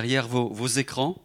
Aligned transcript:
derrière 0.00 0.28
vos, 0.28 0.66
écrans. 0.66 1.22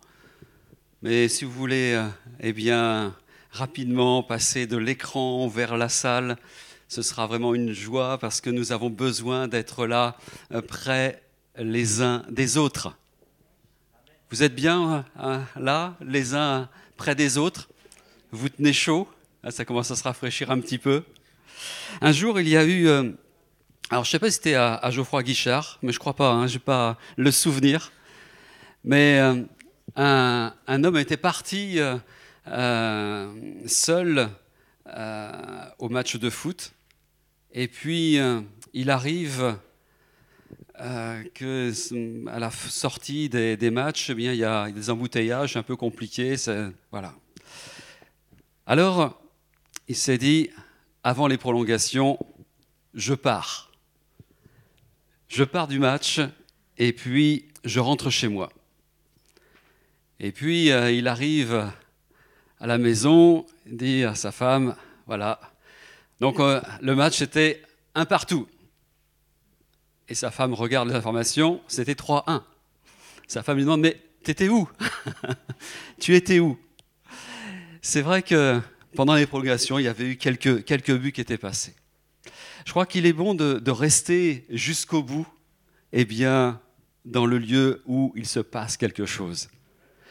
Mais 1.02 1.30
si 1.30 1.46
vous 1.46 1.52
voulez, 1.52 1.94
euh, 1.94 2.10
eh 2.42 2.52
bien, 2.52 3.16
rapidement 3.52 4.22
passer 4.22 4.68
de 4.68 4.76
l'écran 4.76 5.48
vers 5.48 5.78
la 5.78 5.88
salle, 5.88 6.36
ce 6.90 7.02
sera 7.02 7.26
vraiment 7.26 7.56
une 7.56 7.72
joie 7.72 8.18
parce 8.18 8.42
que 8.42 8.50
nous 8.50 8.74
avons 8.74 8.90
besoin 8.90 9.48
d'être 9.48 9.88
là, 9.88 10.18
euh, 10.52 10.62
près 10.62 11.24
les 11.58 12.02
uns 12.02 12.26
des 12.30 12.58
autres. 12.58 12.98
Vous 14.30 14.44
êtes 14.44 14.56
bien 14.56 15.06
euh, 15.24 15.40
là, 15.56 15.96
les 16.02 16.36
uns 16.36 16.68
près 16.98 17.16
des 17.16 17.38
autres? 17.38 17.70
Vous 18.34 18.50
tenez 18.50 18.74
chaud? 18.74 19.08
Ah, 19.42 19.52
Ça 19.52 19.64
commence 19.64 19.90
à 19.90 19.96
se 19.96 20.04
rafraîchir 20.04 20.52
un 20.52 20.60
petit 20.60 20.80
peu. 20.80 21.06
Un 22.02 22.12
jour, 22.12 22.42
il 22.42 22.50
y 22.50 22.58
a 22.58 22.66
eu... 22.66 22.90
alors, 22.90 24.04
je 24.04 24.10
ne 24.10 24.12
sais 24.12 24.20
pas 24.20 24.30
si 24.30 24.36
c'était 24.36 24.56
à, 24.56 24.92
Geoffroy 24.92 25.24
Guichard, 25.24 25.80
mais 25.82 25.94
je 25.94 26.00
crois 26.00 26.14
pas, 26.14 26.32
hein, 26.32 26.48
je 26.48 26.56
n'ai 26.56 26.60
pas 26.60 26.98
le 27.16 27.32
souvenir. 27.32 27.94
Mais 28.86 29.20
euh, 29.20 29.42
un, 29.96 30.84
homme 30.84 30.98
était 30.98 31.18
parti 31.18 31.80
euh, 31.80 31.98
euh, 32.48 33.34
seul 33.66 34.30
au 35.80 35.90
match 35.90 36.18
de 36.18 36.30
foot. 36.30 36.72
Et 37.52 37.68
puis, 37.68 38.20
il 38.74 38.90
arrive 38.92 39.58
que 40.78 42.30
à 42.30 42.40
la 42.40 42.52
sortie 42.52 43.30
des, 43.30 43.72
matchs, 43.72 44.12
eh 44.12 44.14
il 44.14 44.36
y 44.36 44.44
a 44.44 44.70
des 44.70 44.90
embouteillages 44.92 45.58
un 45.58 45.64
peu 45.64 45.76
compliqués. 45.76 46.36
Voilà. 46.92 47.16
Alors, 48.68 49.20
il 49.88 49.96
s'est 49.96 50.20
dit, 50.20 50.52
avant 51.04 51.26
les 51.28 51.38
prolongations, 51.38 52.20
je 52.94 53.16
pars. 53.16 53.72
Je 55.28 55.44
pars 55.44 55.68
du 55.68 55.80
match 55.80 56.22
et 56.78 56.94
puis 56.94 57.48
je 57.64 57.80
rentre 57.80 58.12
chez 58.12 58.28
moi. 58.28 58.52
Et 60.20 60.32
puis 60.32 60.72
euh, 60.72 60.92
il 60.92 61.08
arrive 61.08 61.72
à 62.60 62.68
la 62.68 62.78
maison, 62.78 63.46
dit 63.66 64.04
à 64.04 64.16
sa 64.16 64.32
femme, 64.32 64.76
voilà. 65.08 65.40
Donc 66.20 66.40
euh, 66.40 66.62
le 66.82 66.96
match 66.96 67.22
était 67.22 67.62
un 67.94 68.06
partout. 68.06 68.48
Et 70.08 70.16
sa 70.16 70.32
femme 70.32 70.54
regarde 70.54 70.90
les 70.90 70.96
informations, 70.96 71.62
c'était 71.68 71.94
3-1. 71.94 72.44
Sa 73.28 73.44
femme 73.44 73.58
lui 73.58 73.64
demande, 73.64 73.82
mais 73.82 74.00
t'étais 74.24 74.50
où 74.50 74.70
Tu 76.00 76.16
étais 76.16 76.40
où? 76.40 76.58
C'est 77.82 78.02
vrai 78.02 78.22
que 78.22 78.62
pendant 78.96 79.16
les 79.16 79.26
prolongations, 79.26 79.78
il 79.80 79.84
y 79.84 79.88
avait 79.88 80.12
eu 80.12 80.18
quelques, 80.18 80.64
quelques 80.64 80.96
buts 80.96 81.12
qui 81.12 81.22
étaient 81.22 81.38
passés. 81.38 81.76
Je 82.66 82.72
crois 82.72 82.86
qu'il 82.86 83.06
est 83.06 83.14
bon 83.14 83.34
de, 83.34 83.60
de 83.60 83.72
rester 83.72 84.46
jusqu'au 84.50 85.04
bout, 85.04 85.28
eh 85.92 86.06
bien, 86.06 86.62
dans 87.04 87.26
le 87.26 87.38
lieu 87.38 87.84
où 87.86 88.14
il 88.16 88.26
se 88.26 88.40
passe 88.40 88.78
quelque 88.78 89.06
chose. 89.06 89.50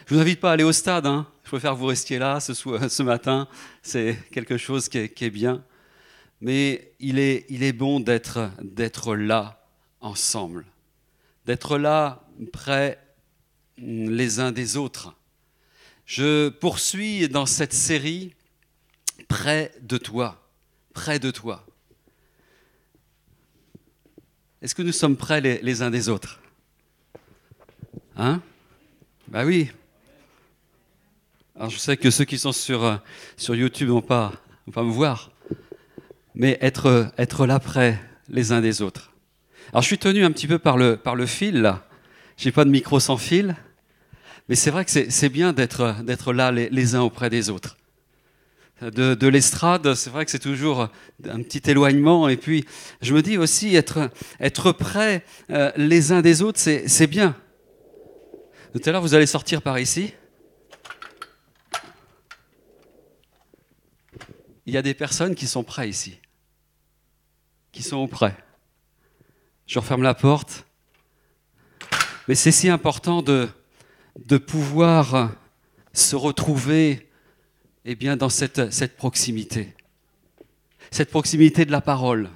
Je 0.07 0.15
vous 0.15 0.21
invite 0.21 0.41
pas 0.41 0.51
à 0.51 0.53
aller 0.53 0.65
au 0.65 0.73
stade. 0.73 1.07
Hein. 1.07 1.27
Je 1.45 1.49
préfère 1.49 1.73
que 1.73 1.79
vous 1.79 1.87
restiez 1.87 2.19
là 2.19 2.39
ce, 2.39 2.53
ce 2.89 3.03
matin. 3.03 3.49
C'est 3.83 4.19
quelque 4.33 4.59
chose 4.59 4.89
qui 4.89 4.99
est, 4.99 5.31
bien. 5.31 5.65
Mais 6.41 6.93
il 7.01 7.19
est, 7.19 7.47
il 7.49 7.63
est 7.63 7.73
bon 7.73 8.01
d'être, 8.01 9.15
là 9.15 9.65
ensemble, 10.01 10.67
d'être 11.47 11.79
là 11.79 12.23
près 12.53 12.99
les 13.79 14.41
uns 14.41 14.53
des 14.53 14.77
autres. 14.77 15.15
Je 16.05 16.51
poursuis 16.51 17.27
dans 17.31 17.47
cette 17.47 17.73
série 17.73 18.35
près 19.27 19.73
de 19.81 19.97
toi, 19.97 20.47
près 20.93 21.19
de 21.19 21.31
toi. 21.31 21.65
Est-ce 24.61 24.75
que 24.75 24.83
nous 24.83 24.93
sommes 24.93 25.17
près 25.17 25.41
les, 25.41 25.63
les 25.63 25.81
uns 25.81 25.91
des 25.91 26.11
autres? 26.11 26.41
Hein? 28.17 28.43
Ben 29.29 29.47
oui, 29.47 29.71
alors 31.57 31.71
je 31.71 31.79
sais 31.79 31.97
que 31.97 32.11
ceux 32.11 32.25
qui 32.25 32.37
sont 32.37 32.53
sur, 32.53 32.85
euh, 32.85 32.97
sur 33.37 33.55
YouTube 33.55 33.89
vont 33.89 34.03
pas, 34.03 34.33
vont 34.67 34.73
pas 34.73 34.83
me 34.83 34.91
voir, 34.91 35.31
mais 36.35 36.59
être, 36.61 37.13
être 37.17 37.47
là 37.47 37.61
près 37.61 38.01
les 38.29 38.51
uns 38.51 38.61
des 38.61 38.83
autres. 38.83 39.13
Alors 39.71 39.83
je 39.83 39.87
suis 39.87 39.99
tenu 39.99 40.25
un 40.25 40.33
petit 40.33 40.49
peu 40.49 40.59
par 40.59 40.77
le, 40.77 40.97
par 40.97 41.15
le 41.15 41.27
fil, 41.27 41.61
là. 41.63 41.87
J'ai 42.37 42.51
pas 42.51 42.65
de 42.65 42.71
micro 42.71 42.99
sans 42.99 43.17
fil, 43.17 43.55
mais 44.49 44.57
c'est 44.57 44.73
vrai 44.73 44.85
que 44.85 44.91
c'est 44.91 45.29
bien 45.29 45.53
d'être 45.53 46.03
d'être 46.03 46.33
là 46.33 46.51
les, 46.51 46.69
les, 46.71 46.97
uns 46.97 47.03
auprès 47.03 47.31
des 47.31 47.51
autres. 47.51 47.77
De, 48.83 49.15
de 49.15 49.29
l'estrade, 49.29 49.95
c'est 49.95 50.11
vrai 50.11 50.25
que 50.25 50.33
c'est 50.33 50.41
toujours 50.41 50.89
un 51.29 51.43
petit 51.43 51.71
éloignement, 51.71 52.29
et 52.29 52.37
puis 52.37 52.65
je 53.01 53.15
me 53.15 53.23
dis 53.23 53.39
aussi 53.39 53.77
être, 53.77 54.11
être 54.41 54.73
près 54.73 55.25
euh, 55.51 55.71
les 55.77 56.11
uns 56.11 56.21
des 56.21 56.43
autres, 56.43 56.59
c'est 56.59 57.07
bien. 57.07 57.37
Tout 58.73 58.81
à 58.85 58.91
l'heure, 58.91 59.03
vous 59.03 59.15
allez 59.15 59.27
sortir 59.27 59.63
par 59.63 59.79
ici. 59.79 60.13
Il 64.67 64.75
y 64.75 64.77
a 64.77 64.83
des 64.83 64.95
personnes 64.95 65.35
qui 65.35 65.47
sont 65.47 65.63
prêtes 65.63 65.91
ici, 65.91 66.19
qui 67.73 67.83
sont 67.83 67.99
auprès. 67.99 68.37
Je 69.67 69.79
referme 69.79 70.03
la 70.03 70.15
porte. 70.15 70.67
Mais 72.29 72.35
c'est 72.35 72.53
si 72.53 72.69
important 72.69 73.23
de, 73.23 73.49
pouvoir 74.47 75.33
se 75.93 76.17
retrouver 76.17 77.11
eh 77.85 77.95
bien, 77.95 78.17
dans 78.17 78.31
cette, 78.31 78.97
proximité. 78.97 79.75
Cette 80.91 81.11
proximité 81.11 81.65
de 81.65 81.73
la 81.73 81.81
parole. 81.81 82.31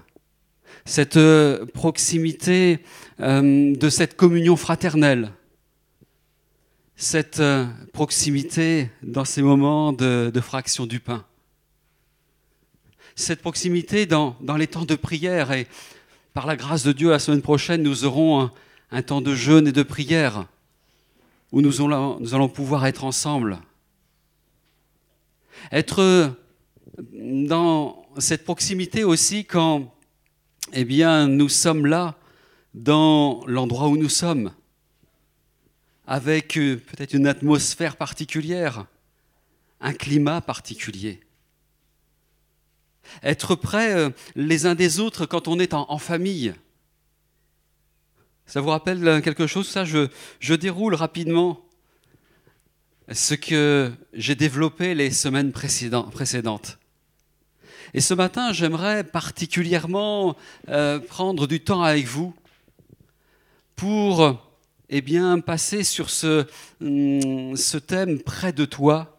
Cette 0.84 1.16
euh, 1.16 1.66
proximité 1.66 2.82
euh, 3.20 3.74
de 3.74 3.90
cette 3.90 4.16
communion 4.16 4.56
fraternelle. 4.56 5.32
Cette 6.96 7.40
euh, 7.40 7.66
proximité 7.92 8.90
dans 9.02 9.24
ces 9.24 9.42
moments 9.42 9.92
de 9.92 10.40
fraction 10.40 10.86
du 10.86 11.00
pain 11.00 11.24
cette 13.18 13.42
proximité 13.42 14.06
dans, 14.06 14.36
les 14.56 14.66
temps 14.68 14.84
de 14.84 14.94
prière. 14.94 15.52
Et 15.52 15.66
par 16.34 16.46
la 16.46 16.56
grâce 16.56 16.84
de 16.84 16.92
Dieu, 16.92 17.10
la 17.10 17.18
semaine 17.18 17.42
prochaine, 17.42 17.82
nous 17.82 18.04
aurons 18.04 18.50
un, 18.90 19.02
temps 19.02 19.20
de 19.20 19.34
jeûne 19.34 19.66
et 19.66 19.72
de 19.72 19.82
prière 19.82 20.46
où 21.50 21.60
nous 21.60 21.82
allons, 21.82 22.20
nous 22.20 22.34
allons 22.34 22.48
pouvoir 22.48 22.86
être 22.86 23.04
ensemble. 23.04 23.58
Être 25.72 26.32
dans 27.12 28.06
cette 28.18 28.44
proximité 28.44 29.04
aussi 29.04 29.44
quand 29.44 29.92
eh 30.72 30.84
bien, 30.84 31.26
nous 31.26 31.48
sommes 31.48 31.86
là 31.86 32.16
dans 32.74 33.42
l'endroit 33.46 33.88
où 33.88 33.96
nous 33.96 34.10
sommes, 34.10 34.52
avec 36.06 36.56
euh, 36.58 36.76
peut-être 36.76 37.14
une 37.14 37.26
atmosphère 37.26 37.96
particulière, 37.96 38.86
un 39.80 39.94
climat 39.94 40.40
particulier. 40.40 41.20
Être 43.22 43.54
près 43.54 43.94
euh, 43.94 44.10
les 44.36 44.66
uns 44.66 44.74
des 44.74 45.00
autres 45.00 45.26
quand 45.26 45.48
on 45.48 45.58
est 45.58 45.74
en, 45.74 45.98
famille. 45.98 46.54
Ça 48.46 48.60
vous 48.60 48.70
rappelle 48.70 49.06
euh, 49.06 49.20
quelque 49.20 49.46
chose? 49.46 49.68
Ça, 49.68 49.84
je, 49.84 50.54
déroule 50.54 50.94
rapidement 50.94 51.60
ce 53.10 53.34
que 53.34 53.90
j'ai 54.12 54.34
développé 54.34 54.94
les 54.94 55.10
semaines 55.10 55.52
précédentes. 55.52 56.78
Et 57.94 58.00
ce 58.00 58.12
matin, 58.14 58.52
j'aimerais 58.52 59.02
particulièrement 59.02 60.36
euh, 60.68 60.98
prendre 60.98 61.46
du 61.46 61.60
temps 61.60 61.82
avec 61.82 62.06
vous 62.06 62.34
pour 63.76 64.38
eh 64.90 65.00
bien, 65.00 65.40
passer 65.40 65.84
sur 65.84 66.10
ce, 66.10 66.46
ce 66.80 67.78
thème 67.78 68.20
près 68.20 68.52
de 68.52 68.64
toi, 68.64 69.18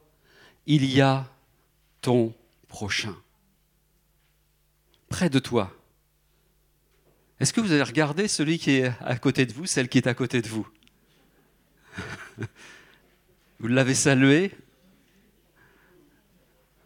il 0.68 0.86
y 0.86 1.02
a 1.02 1.26
ton 2.02 2.34
prochain 2.68 3.16
près 5.10 5.30
de 5.30 5.40
toi. 5.40 5.72
Est-ce 7.40 7.54
que 7.54 7.62
vous 7.62 7.72
avez 7.72 7.84
regardé 7.84 8.28
celui 8.28 8.60
qui 8.60 8.72
est 8.72 8.92
à 9.02 9.18
côté 9.18 9.46
de 9.46 9.54
vous, 9.54 9.66
celle 9.66 9.88
qui 9.90 9.98
est 9.98 10.08
à 10.08 10.14
côté 10.14 10.42
de 10.42 10.48
vous? 10.48 10.68
Vous 13.60 13.68
l'avez 13.68 13.94
salué? 13.94 14.52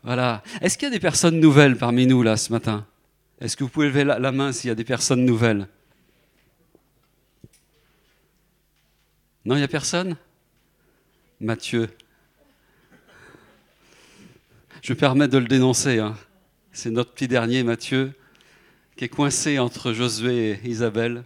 Voilà. 0.01 0.41
Est-ce 0.61 0.75
qu'il 0.77 0.87
y 0.87 0.91
a 0.91 0.93
des 0.93 0.99
personnes 0.99 1.39
nouvelles 1.39 1.77
parmi 1.77 2.07
nous 2.07 2.23
là 2.23 2.35
ce 2.35 2.51
matin? 2.51 2.87
Est-ce 3.39 3.55
que 3.55 3.63
vous 3.63 3.69
pouvez 3.69 3.87
lever 3.87 4.03
la 4.03 4.31
main 4.31 4.51
s'il 4.51 4.69
y 4.69 4.71
a 4.71 4.75
des 4.75 4.83
personnes 4.83 5.23
nouvelles? 5.23 5.67
Non, 9.45 9.55
il 9.55 9.59
n'y 9.59 9.63
a 9.63 9.67
personne? 9.67 10.15
Mathieu. 11.39 11.89
Je 14.81 14.93
permets 14.93 15.27
de 15.27 15.37
le 15.37 15.47
dénoncer. 15.47 15.99
Hein. 15.99 16.15
C'est 16.75 16.89
notre 16.89 17.11
petit 17.11 17.27
dernier, 17.27 17.61
Mathieu, 17.61 18.13
qui 18.97 19.05
est 19.05 19.09
coincé 19.09 19.59
entre 19.59 19.93
Josué 19.93 20.59
et 20.63 20.67
Isabelle. 20.67 21.23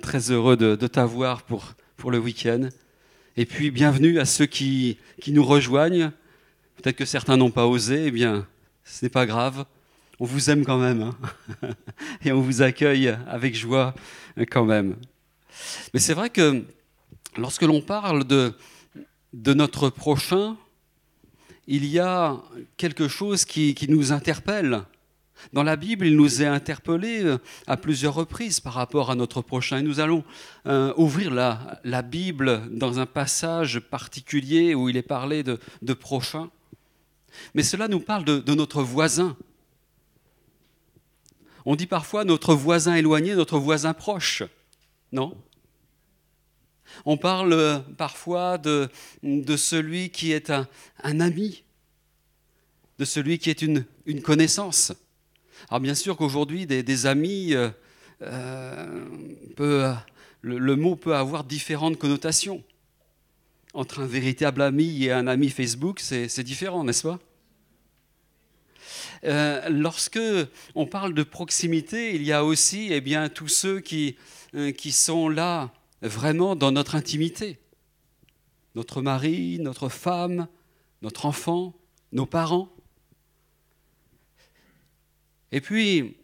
Très 0.00 0.30
heureux 0.30 0.56
de, 0.56 0.74
t'avoir 0.86 1.42
pour, 1.42 1.74
le 2.10 2.18
week-end. 2.18 2.70
Et 3.36 3.44
puis, 3.44 3.70
bienvenue 3.70 4.18
à 4.18 4.24
ceux 4.24 4.46
qui, 4.46 4.96
nous 5.28 5.44
rejoignent. 5.44 6.12
Peut-être 6.76 6.96
que 6.96 7.04
certains 7.04 7.36
n'ont 7.36 7.50
pas 7.50 7.66
osé, 7.66 8.06
eh 8.06 8.10
bien, 8.10 8.46
ce 8.84 9.04
n'est 9.04 9.10
pas 9.10 9.26
grave. 9.26 9.66
On 10.18 10.24
vous 10.24 10.48
aime 10.48 10.64
quand 10.64 10.78
même. 10.78 11.02
Hein. 11.02 11.68
et 12.24 12.32
on 12.32 12.40
vous 12.40 12.62
accueille 12.62 13.14
avec 13.28 13.54
joie 13.54 13.94
quand 14.50 14.64
même. 14.64 14.96
Mais 15.92 16.00
c'est 16.00 16.14
vrai 16.14 16.30
que 16.30 16.64
lorsque 17.36 17.62
l'on 17.62 17.82
parle 17.82 18.24
de 18.24 18.54
notre 19.34 19.90
prochain, 19.90 20.56
il 21.66 21.86
y 21.86 21.98
a 21.98 22.40
quelque 22.76 23.08
chose 23.08 23.44
qui, 23.44 23.74
nous 23.88 24.12
interpelle. 24.12 24.82
Dans 25.52 25.62
la 25.62 25.76
Bible, 25.76 26.06
il 26.06 26.16
nous 26.16 26.42
est 26.42 26.46
interpellé 26.46 27.22
euh, 27.22 27.38
à 27.66 27.76
plusieurs 27.76 28.14
reprises 28.14 28.58
par 28.58 28.72
rapport 28.72 29.10
à 29.10 29.14
notre 29.14 29.42
prochain. 29.42 29.78
Et 29.78 29.82
nous 29.82 30.00
allons 30.00 30.24
euh, 30.66 30.94
ouvrir 30.96 31.32
la, 31.32 31.78
la, 31.84 32.00
Bible 32.00 32.62
dans 32.70 33.00
un 33.00 33.06
passage 33.06 33.80
particulier 33.80 34.74
où 34.74 34.88
il 34.88 34.96
est 34.96 35.02
parlé 35.02 35.42
de, 35.42 35.58
prochain. 35.92 36.48
Mais 37.54 37.62
cela 37.62 37.86
nous 37.86 38.00
parle 38.00 38.24
de 38.24 38.54
notre 38.54 38.82
voisin. 38.82 39.36
On 41.66 41.74
dit 41.74 41.86
parfois 41.86 42.24
notre 42.24 42.54
voisin 42.54 42.94
éloigné, 42.94 43.34
notre 43.34 43.58
voisin 43.58 43.92
proche. 43.92 44.44
Non? 45.10 45.36
On 47.04 47.16
parle 47.16 47.52
euh, 47.52 47.78
parfois 47.96 48.58
de, 48.58 48.88
celui 49.56 50.10
qui 50.10 50.32
est 50.32 50.50
un, 50.50 50.66
ami, 51.20 51.64
de 52.98 53.04
celui 53.04 53.38
qui 53.38 53.50
est 53.50 53.62
une, 53.62 53.84
connaissance. 54.22 54.92
Alors 55.68 55.80
bien 55.80 55.94
sûr 55.94 56.16
qu'aujourd'hui, 56.16 56.66
des, 56.66 57.06
amis, 57.06 57.54
euh, 57.54 57.70
euh, 58.22 59.94
le, 60.40 60.76
mot 60.76 60.96
peut 60.96 61.14
avoir 61.14 61.44
différentes 61.44 61.98
connotations. 61.98 62.62
Entre 63.74 64.00
un 64.00 64.06
véritable 64.06 64.62
ami 64.62 65.04
et 65.04 65.12
un 65.12 65.26
ami 65.26 65.50
Facebook, 65.50 66.00
c'est 66.00 66.42
différent, 66.42 66.84
n'est-ce 66.84 67.02
pas? 67.02 67.18
Lorsque 69.68 70.20
on 70.74 70.86
parle 70.86 71.12
de 71.12 71.24
proximité, 71.24 72.14
il 72.14 72.22
y 72.22 72.32
a 72.32 72.44
aussi 72.44 72.88
eh 72.90 73.00
bien, 73.00 73.28
tous 73.28 73.48
ceux 73.48 73.80
qui, 73.80 74.16
qui 74.78 74.92
sont 74.92 75.28
là 75.28 75.72
vraiment 76.02 76.56
dans 76.56 76.72
notre 76.72 76.94
intimité. 76.94 77.58
Notre 78.74 79.02
mari, 79.02 79.58
notre 79.60 79.88
femme, 79.88 80.48
notre 81.02 81.26
enfant, 81.26 81.74
nos 82.12 82.26
parents. 82.26 82.68
Et 85.52 85.60
puis, 85.60 86.16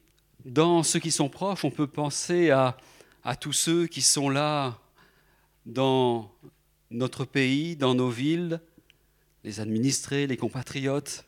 dans 0.45 0.83
ceux 0.83 0.99
qui 0.99 1.11
sont 1.11 1.29
proches, 1.29 1.65
on 1.65 1.71
peut 1.71 1.87
penser 1.87 2.51
à, 2.51 2.77
à 3.25 3.37
tous 3.37 3.53
ceux 3.53 3.87
qui 3.87 4.03
sont 4.03 4.29
là 4.29 4.79
dans 5.65 6.31
notre 6.91 7.25
pays, 7.25 7.77
dans 7.77 7.95
nos 7.95 8.11
villes, 8.11 8.61
les 9.45 9.61
administrés, 9.61 10.27
les 10.27 10.37
compatriotes. 10.37 11.25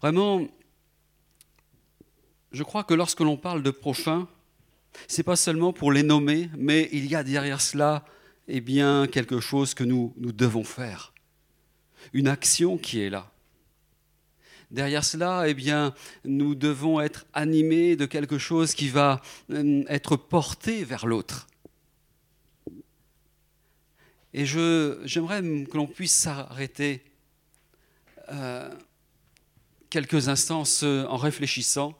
Vraiment, 0.00 0.46
je 2.52 2.62
crois 2.62 2.84
que 2.84 2.94
lorsque 2.94 3.20
l'on 3.20 3.36
parle 3.36 3.62
de 3.62 3.70
prochain, 3.70 4.28
c'est 5.08 5.22
pas 5.22 5.36
seulement 5.36 5.72
pour 5.72 5.92
les 5.92 6.02
nommer, 6.02 6.50
mais 6.56 6.88
il 6.92 7.06
y 7.06 7.14
a 7.14 7.22
derrière 7.22 7.60
cela 7.60 8.04
eh 8.48 8.60
bien, 8.60 9.06
quelque 9.06 9.40
chose 9.40 9.74
que 9.74 9.84
nous, 9.84 10.12
nous 10.16 10.32
devons 10.32 10.64
faire. 10.64 11.12
Une 12.12 12.28
action 12.28 12.76
qui 12.76 13.00
est 13.00 13.10
là. 13.10 13.30
Derrière 14.70 15.04
cela, 15.04 15.44
eh 15.46 15.54
bien, 15.54 15.94
nous 16.24 16.54
devons 16.54 17.00
être 17.00 17.26
animés 17.32 17.96
de 17.96 18.06
quelque 18.06 18.38
chose 18.38 18.74
qui 18.74 18.88
va 18.88 19.22
euh, 19.50 19.84
être 19.88 20.16
porté 20.16 20.84
vers 20.84 21.06
l'autre. 21.06 21.46
Et 24.32 24.46
j'aimerais 24.46 25.42
que 25.42 25.76
l'on 25.76 25.86
puisse 25.86 26.12
s'arrêter 26.12 27.04
euh, 28.30 28.68
quelques 29.90 30.28
instants 30.28 30.64
en 30.82 31.16
réfléchissant 31.16 31.96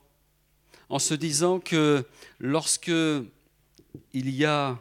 en 0.88 0.98
se 0.98 1.14
disant 1.14 1.60
que 1.60 2.04
lorsque 2.38 2.92
il 4.12 4.30
y 4.30 4.44
a 4.44 4.78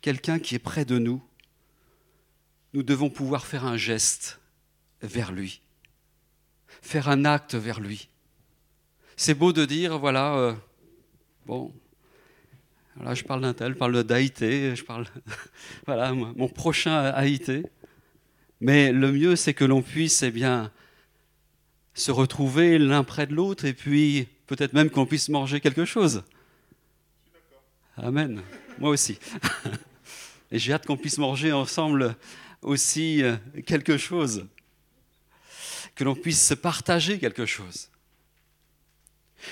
quelqu'un 0.00 0.38
qui 0.38 0.54
est 0.54 0.60
près 0.60 0.84
de 0.84 0.98
nous, 0.98 1.22
nous 2.72 2.82
devons 2.82 3.10
pouvoir 3.10 3.46
faire 3.46 3.64
un 3.64 3.76
geste 3.76 4.40
vers 5.00 5.32
lui, 5.32 5.60
faire 6.82 7.08
un 7.08 7.24
acte 7.24 7.54
vers 7.54 7.80
lui. 7.80 8.08
C'est 9.16 9.34
beau 9.34 9.52
de 9.52 9.64
dire, 9.64 9.98
voilà, 9.98 10.34
euh, 10.34 10.54
bon, 11.46 11.72
voilà, 12.96 13.14
je 13.14 13.24
parle 13.24 13.42
d'un 13.42 13.54
tel, 13.54 13.72
je 13.72 13.78
parle 13.78 14.04
d'Haïté, 14.04 14.74
je 14.74 14.84
parle, 14.84 15.06
voilà, 15.86 16.12
mon 16.12 16.48
prochain 16.48 16.96
Haïté. 16.96 17.64
Mais 18.60 18.92
le 18.92 19.12
mieux, 19.12 19.36
c'est 19.36 19.54
que 19.54 19.64
l'on 19.64 19.82
puisse, 19.82 20.22
eh 20.22 20.30
bien, 20.30 20.72
se 21.94 22.10
retrouver 22.10 22.78
l'un 22.78 23.04
près 23.04 23.26
de 23.26 23.34
l'autre 23.34 23.64
et 23.64 23.72
puis 23.72 24.28
peut-être 24.46 24.72
même 24.72 24.90
qu'on 24.90 25.06
puisse 25.06 25.28
manger 25.28 25.60
quelque 25.60 25.84
chose. 25.84 26.22
Amen. 27.96 28.42
Moi 28.78 28.90
aussi. 28.90 29.18
Et 30.50 30.58
j'ai 30.58 30.72
hâte 30.72 30.86
qu'on 30.86 30.96
puisse 30.96 31.18
manger 31.18 31.52
ensemble 31.52 32.16
aussi 32.62 33.22
euh, 33.22 33.36
quelque 33.66 33.96
chose. 33.96 34.46
Que 35.94 36.04
l'on 36.04 36.14
puisse 36.14 36.44
se 36.44 36.54
partager 36.54 37.18
quelque 37.18 37.46
chose. 37.46 37.88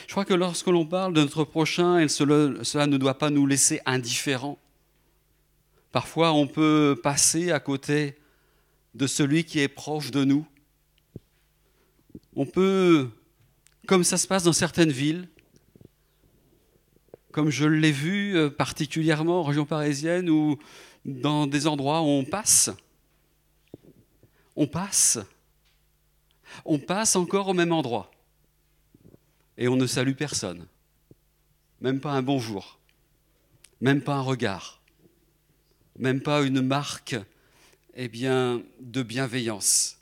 Je 0.06 0.12
crois 0.12 0.24
que 0.24 0.34
lorsque 0.34 0.66
l'on 0.66 0.86
parle 0.86 1.12
de 1.12 1.20
notre 1.20 1.44
prochain, 1.44 2.08
cela 2.08 2.86
ne 2.86 2.96
doit 2.96 3.18
pas 3.18 3.30
nous 3.30 3.46
laisser 3.46 3.80
indifférents. 3.86 4.58
Parfois, 5.92 6.32
on 6.32 6.46
peut 6.46 6.98
passer 7.02 7.52
à 7.52 7.60
côté 7.60 8.16
de 8.94 9.06
celui 9.06 9.44
qui 9.44 9.60
est 9.60 9.68
proche 9.68 10.10
de 10.10 10.24
nous. 10.24 10.46
On 12.34 12.46
peut 12.46 13.10
comme 13.86 14.04
ça 14.04 14.16
se 14.16 14.26
passe 14.26 14.44
dans 14.44 14.52
certaines 14.52 14.92
villes, 14.92 15.28
comme 17.32 17.50
je 17.50 17.66
l'ai 17.66 17.92
vu 17.92 18.36
euh, 18.36 18.50
particulièrement 18.50 19.40
en 19.40 19.42
région 19.42 19.64
parisienne 19.64 20.28
ou 20.28 20.58
dans 21.04 21.46
des 21.46 21.66
endroits 21.66 22.02
où 22.02 22.06
on 22.06 22.24
passe. 22.24 22.70
On 24.54 24.66
passe. 24.66 25.18
On 26.64 26.78
passe 26.78 27.16
encore 27.16 27.48
au 27.48 27.54
même 27.54 27.72
endroit. 27.72 28.10
Et 29.56 29.68
on 29.68 29.76
ne 29.76 29.86
salue 29.86 30.14
personne. 30.14 30.66
Même 31.80 32.00
pas 32.00 32.12
un 32.12 32.22
bonjour. 32.22 32.78
Même 33.80 34.02
pas 34.02 34.14
un 34.14 34.20
regard. 34.20 34.80
Même 35.98 36.20
pas 36.20 36.42
une 36.42 36.60
marque 36.60 37.16
eh 37.94 38.08
bien, 38.08 38.62
de 38.80 39.02
bienveillance. 39.02 39.98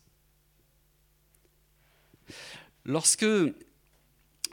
Lorsque 2.84 3.26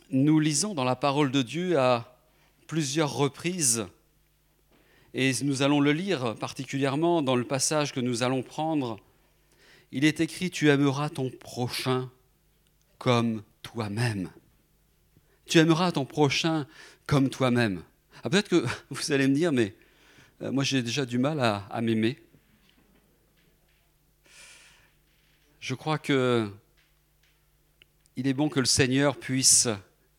nous 0.09 0.39
lisons 0.39 0.73
dans 0.73 0.83
la 0.83 0.95
parole 0.95 1.31
de 1.31 1.41
Dieu 1.41 1.77
à 1.77 2.17
plusieurs 2.67 3.13
reprises, 3.13 3.87
et 5.13 5.31
nous 5.43 5.61
allons 5.61 5.79
le 5.79 5.93
lire 5.93 6.35
particulièrement 6.35 7.21
dans 7.21 7.35
le 7.35 7.43
passage 7.43 7.93
que 7.93 7.99
nous 7.99 8.23
allons 8.23 8.43
prendre, 8.43 8.99
il 9.91 10.05
est 10.05 10.19
écrit, 10.19 10.51
tu 10.51 10.69
aimeras 10.69 11.09
ton 11.09 11.29
prochain 11.29 12.11
comme 12.97 13.43
toi-même. 13.63 14.29
Tu 15.45 15.59
aimeras 15.59 15.93
ton 15.93 16.05
prochain 16.05 16.67
comme 17.05 17.29
toi-même. 17.29 17.83
Ah, 18.23 18.29
Peut-être 18.29 18.49
que 18.49 18.65
vous 18.89 19.11
allez 19.11 19.27
me 19.27 19.33
dire, 19.33 19.51
mais 19.51 19.75
euh, 20.41 20.51
moi 20.51 20.63
j'ai 20.63 20.83
déjà 20.83 21.05
du 21.05 21.17
mal 21.17 21.39
à, 21.39 21.65
à 21.69 21.81
m'aimer. 21.81 22.21
Je 25.59 25.73
crois 25.73 25.97
que 25.97 26.49
il 28.17 28.27
est 28.27 28.33
bon 28.33 28.49
que 28.49 28.59
le 28.59 28.65
Seigneur 28.65 29.15
puisse 29.17 29.67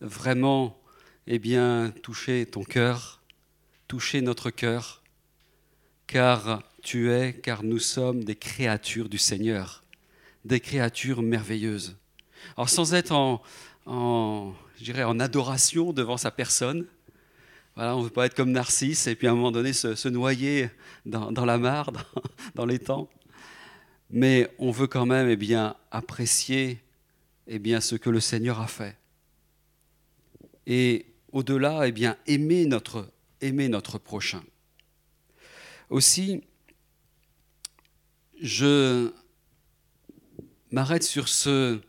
vraiment 0.00 0.80
eh 1.26 1.38
bien, 1.38 1.92
toucher 2.02 2.46
ton 2.46 2.64
cœur, 2.64 3.22
toucher 3.86 4.20
notre 4.20 4.50
cœur, 4.50 5.02
car 6.06 6.62
tu 6.82 7.10
es, 7.12 7.34
car 7.34 7.62
nous 7.62 7.78
sommes 7.78 8.24
des 8.24 8.36
créatures 8.36 9.08
du 9.08 9.18
Seigneur, 9.18 9.84
des 10.44 10.60
créatures 10.60 11.22
merveilleuses. 11.22 11.96
Alors 12.56 12.68
sans 12.68 12.94
être 12.94 13.12
en, 13.12 13.42
en, 13.86 14.54
en 14.96 15.20
adoration 15.20 15.92
devant 15.92 16.16
sa 16.16 16.30
personne, 16.30 16.86
voilà, 17.76 17.94
on 17.94 18.00
ne 18.00 18.04
veut 18.04 18.10
pas 18.10 18.26
être 18.26 18.34
comme 18.34 18.50
Narcisse 18.50 19.06
et 19.06 19.14
puis 19.14 19.28
à 19.28 19.30
un 19.30 19.34
moment 19.34 19.52
donné 19.52 19.72
se, 19.72 20.08
noyer 20.08 20.70
dans, 21.06 21.44
la 21.44 21.58
mare, 21.58 21.92
dans, 21.92 22.00
dans 22.54 22.66
les 22.66 22.78
temps, 22.78 23.08
mais 24.10 24.50
on 24.58 24.70
veut 24.70 24.86
quand 24.86 25.06
même 25.06 25.28
eh 25.28 25.36
bien, 25.36 25.76
apprécier 25.90 26.82
eh 27.46 27.58
bien, 27.58 27.80
ce 27.80 27.96
que 27.96 28.10
le 28.10 28.20
Seigneur 28.20 28.60
a 28.60 28.66
fait 28.66 28.97
et 30.68 31.06
au-delà, 31.32 31.88
eh 31.88 31.92
bien, 31.92 32.16
aimer 32.26 32.66
notre, 32.66 33.10
aimer 33.40 33.68
notre 33.68 33.98
prochain. 33.98 34.44
Aussi, 35.88 36.44
je 38.38 39.10
m'arrête 40.70 41.02
sur 41.02 41.26
ce, 41.28 41.80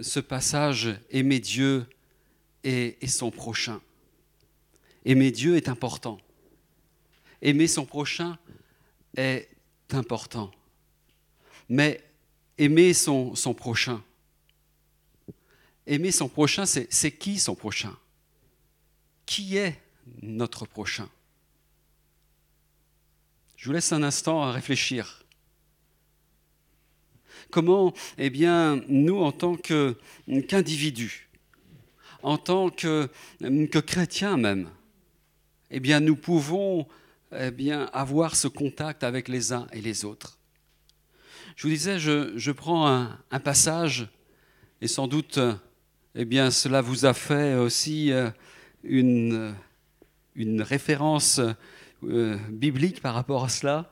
ce 0.00 0.20
passage 0.20 0.98
aimer 1.10 1.38
Dieu 1.38 1.86
et, 2.64 2.96
son 3.06 3.30
prochain. 3.30 3.82
Aimer 5.04 5.30
Dieu 5.30 5.56
est 5.56 5.68
important. 5.68 6.18
Aimer 7.42 7.66
son 7.68 7.84
prochain 7.84 8.38
est 9.18 9.50
important. 9.90 10.50
Mais 11.68 12.02
aimer 12.56 12.94
son, 12.94 13.34
son 13.34 13.52
prochain, 13.52 14.02
aimer 15.86 16.10
son 16.10 16.30
prochain, 16.30 16.64
c'est 16.64 17.12
qui 17.12 17.38
son 17.38 17.54
prochain? 17.54 17.94
Qui 19.26 19.56
est 19.56 19.80
notre 20.22 20.66
prochain 20.66 21.08
Je 23.56 23.66
vous 23.66 23.72
laisse 23.72 23.92
un 23.92 24.02
instant 24.02 24.42
à 24.42 24.52
réfléchir. 24.52 25.24
Comment, 27.50 27.92
eh 28.18 28.30
bien, 28.30 28.82
nous, 28.88 29.18
en 29.18 29.32
tant 29.32 29.56
qu'individus, 29.56 31.28
en 32.22 32.38
tant 32.38 32.70
que, 32.70 33.08
chrétiens 33.86 34.36
même, 34.36 34.70
eh 35.70 35.80
bien, 35.80 36.00
nous 36.00 36.16
pouvons 36.16 36.86
eh 37.32 37.50
bien, 37.50 37.90
avoir 37.92 38.36
ce 38.36 38.48
contact 38.48 39.04
avec 39.04 39.28
les 39.28 39.52
uns 39.52 39.66
et 39.72 39.80
les 39.80 40.04
autres. 40.04 40.38
Je 41.56 41.66
vous 41.66 41.72
disais, 41.72 41.98
je, 41.98 42.50
prends 42.50 42.86
un, 42.88 43.40
passage, 43.40 44.08
et 44.80 44.88
sans 44.88 45.06
doute, 45.06 45.38
eh 46.14 46.24
bien, 46.24 46.50
cela 46.50 46.80
vous 46.80 47.06
a 47.06 47.14
fait 47.14 47.54
aussi 47.54 48.12
euh, 48.12 48.30
une, 48.84 49.54
une 50.34 50.62
référence 50.62 51.40
euh, 52.04 52.36
biblique 52.50 53.00
par 53.00 53.14
rapport 53.14 53.44
à 53.44 53.48
cela. 53.48 53.90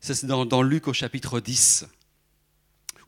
C'est 0.00 0.24
dans, 0.26 0.46
dans 0.46 0.62
Luc 0.62 0.88
au 0.88 0.92
chapitre 0.92 1.40
10 1.40 1.86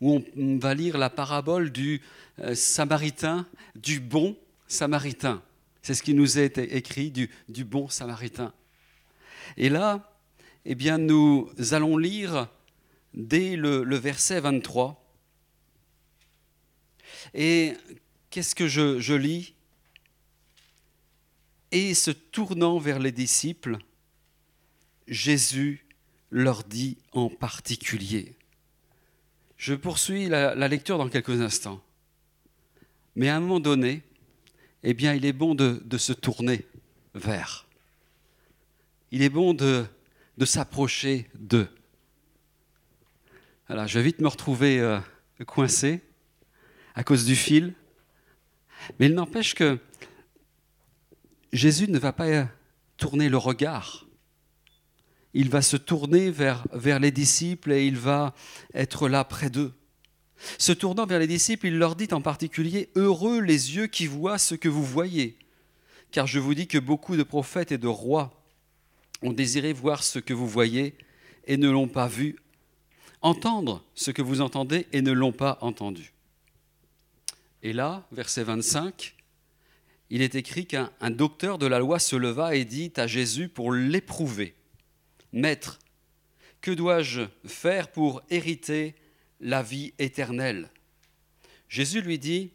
où 0.01 0.23
on 0.37 0.59
va 0.59 0.75
lire 0.75 0.99
la 0.99 1.11
parabole 1.11 1.71
du 1.71 2.01
euh, 2.41 2.55
Samaritain, 2.55 3.47
du 3.77 4.01
bon 4.01 4.37
Samaritain. 4.67 5.43
C'est 5.83 5.95
ce 5.95 6.03
qui 6.03 6.15
nous 6.15 6.39
est 6.39 6.59
écrit 6.59 7.11
du, 7.11 7.31
du 7.49 7.65
bon 7.65 7.89
Samaritain. 7.89 8.53
Et 9.57 9.69
là, 9.69 10.11
eh 10.65 10.75
bien, 10.75 10.99
nous 10.99 11.51
allons 11.73 11.97
lire 11.97 12.49
dès 13.15 13.57
le, 13.57 13.97
verset 13.97 14.41
23. 14.41 14.97
Et 17.35 17.75
qu'est-ce 18.31 18.55
que 18.55 18.69
je, 18.69 19.01
je 19.01 19.15
lis? 19.15 19.55
Et 21.73 21.95
se 21.95 22.11
tournant 22.11 22.79
vers 22.79 22.99
les 22.99 23.13
disciples, 23.13 23.79
Jésus 25.07 25.87
leur 26.31 26.65
dit 26.65 26.99
en 27.13 27.29
particulier, 27.29 28.37
je 29.57 29.75
poursuis 29.75 30.29
la, 30.29 30.55
lecture 30.69 30.97
dans 30.97 31.09
quelques 31.09 31.41
instants. 31.41 31.83
Mais 33.15 33.29
à 33.29 33.37
un 33.37 33.41
moment 33.41 33.61
donné, 33.61 34.03
eh 34.83 34.95
bien, 34.95 35.13
il 35.13 35.27
est 35.27 35.35
bon 35.35 35.55
de, 35.55 35.99
se 35.99 36.13
tourner 36.13 36.67
vers. 37.15 37.67
Il 39.11 39.23
est 39.23 39.29
bon 39.29 39.53
de, 39.53 39.85
s'approcher 40.45 41.29
d'eux. 41.35 41.69
Je 43.69 43.99
vais 43.99 44.03
vite 44.03 44.21
me 44.21 44.29
retrouver 44.29 44.81
euh, 44.81 44.99
coincé 45.47 46.01
à 46.95 47.05
cause 47.05 47.27
du 47.27 47.37
fil. 47.37 47.75
Mais 48.99 49.07
il 49.07 49.15
n'empêche 49.15 49.55
que 49.55 49.79
Jésus 51.53 51.89
ne 51.89 51.99
va 51.99 52.13
pas 52.13 52.49
tourner 52.97 53.29
le 53.29 53.37
regard 53.37 54.07
il 55.35 55.49
va 55.49 55.63
se 55.63 55.77
tourner 55.77 56.31
vers, 56.31 56.65
les 56.75 57.11
disciples 57.11 57.73
et 57.73 57.87
il 57.87 57.97
va 57.97 58.35
être 58.75 59.09
là 59.09 59.25
près 59.25 59.51
d'eux. 59.51 59.73
Se 60.59 60.73
tournant 60.73 61.07
vers 61.07 61.19
les 61.19 61.27
disciples, 61.27 61.67
il 61.67 61.79
leur 61.79 61.97
dit 61.97 62.09
en 62.13 62.21
particulier, 62.21 62.89
Heureux 62.97 63.41
les 63.41 63.77
yeux 63.77 63.87
qui 63.87 64.07
voient 64.07 64.39
ce 64.39 64.55
que 64.55 64.69
vous 64.69 64.85
voyez, 64.85 65.37
car 66.11 66.27
je 66.27 66.39
vous 66.39 66.55
dis 66.55 66.67
que 66.67 66.79
beaucoup 66.79 67.17
de 67.17 67.23
prophètes 67.23 67.73
et 67.73 67.79
de 67.79 67.87
rois 67.87 68.33
ont 69.23 69.33
désiré 69.33 69.73
voir 69.73 70.03
ce 70.03 70.19
que 70.19 70.33
vous 70.33 70.49
voyez 70.49 70.97
et 71.47 71.57
ne 71.59 71.71
l'ont 71.71 71.89
pas 71.89 72.09
vu, 72.09 72.37
entendre 73.21 73.85
ce 73.95 74.11
que 74.11 74.23
vous 74.23 74.41
entendez 74.41 74.87
et 74.93 75.03
ne 75.03 75.13
l'ont 75.13 75.33
pas 75.33 75.59
entendu. 75.61 76.15
Et 77.63 77.75
là, 77.75 78.07
verset 78.11 78.45
25, 78.45 79.15
il 80.11 80.23
est 80.23 80.35
écrit 80.35 80.67
qu'un 80.67 80.91
docteur 81.11 81.57
de 81.57 81.67
la 81.67 81.79
loi 81.79 82.01
se 82.01 82.17
leva 82.17 82.57
et 82.57 82.65
dit 82.65 82.93
à 82.97 83.07
Jésus 83.07 83.49
pour 83.49 83.73
l'éprouver. 83.73 84.55
Maître, 85.33 85.79
que 86.61 86.73
dois-je 86.73 87.23
faire 87.47 87.91
pour 87.93 88.21
hériter 88.29 88.97
la 89.41 89.63
vie 89.63 89.95
éternelle? 89.99 90.69
Jésus 91.69 92.03
lui 92.03 92.19
dit, 92.19 92.51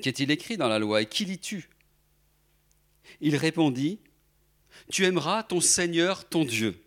Qu'est-il 0.00 0.30
écrit 0.30 0.56
dans 0.56 0.68
la 0.68 0.78
loi 0.78 1.02
et 1.02 1.06
qui 1.06 1.26
lis-tu? 1.26 1.68
Il 3.20 3.36
répondit, 3.36 3.98
Tu 4.90 5.04
aimeras 5.04 5.42
ton 5.42 5.60
Seigneur, 5.60 6.26
ton 6.26 6.46
Dieu, 6.46 6.80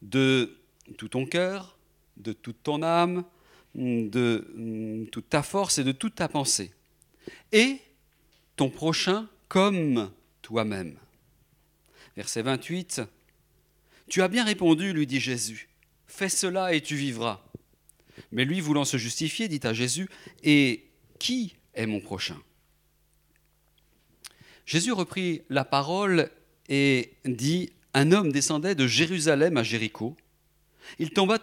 de 0.00 0.56
tout 0.96 1.08
ton 1.08 1.26
cœur, 1.26 1.76
de 2.16 2.32
toute 2.32 2.62
ton 2.62 2.82
âme, 2.82 3.24
de 3.74 5.06
toute 5.12 5.28
ta 5.28 5.42
force 5.42 5.76
et 5.76 5.84
de 5.84 5.92
toute 5.92 6.14
ta 6.14 6.28
pensée, 6.28 6.72
ton 8.56 8.70
prochain 8.70 9.28
comme 9.48 10.10
toi-même. 10.42 10.96
Verset 12.16 12.42
28, 12.42 13.02
tu 14.08 14.22
as 14.22 14.28
bien 14.28 14.44
répondu, 14.44 14.92
lui 14.92 15.06
dit 15.06 15.20
Jésus. 15.20 15.68
Fais 16.06 16.28
cela 16.28 16.72
et 16.72 16.80
tu 16.80 16.96
vivras. 16.96 17.42
Mais 18.32 18.44
lui, 18.44 18.60
voulant 18.60 18.84
se 18.84 18.96
justifier, 18.96 19.48
dit 19.48 19.60
à 19.64 19.72
Jésus, 19.72 20.08
Et 20.42 20.86
qui 21.18 21.56
est 21.74 21.86
mon 21.86 22.00
prochain? 22.00 22.40
Jésus 24.64 24.92
reprit 24.92 25.42
la 25.50 25.64
parole 25.64 26.30
et 26.68 27.12
dit, 27.24 27.72
Un 27.92 28.12
homme 28.12 28.32
descendait 28.32 28.74
de 28.74 28.86
Jérusalem 28.86 29.56
à 29.56 29.62
Jéricho. 29.62 30.16
Il 30.98 31.10
tomba, 31.10 31.38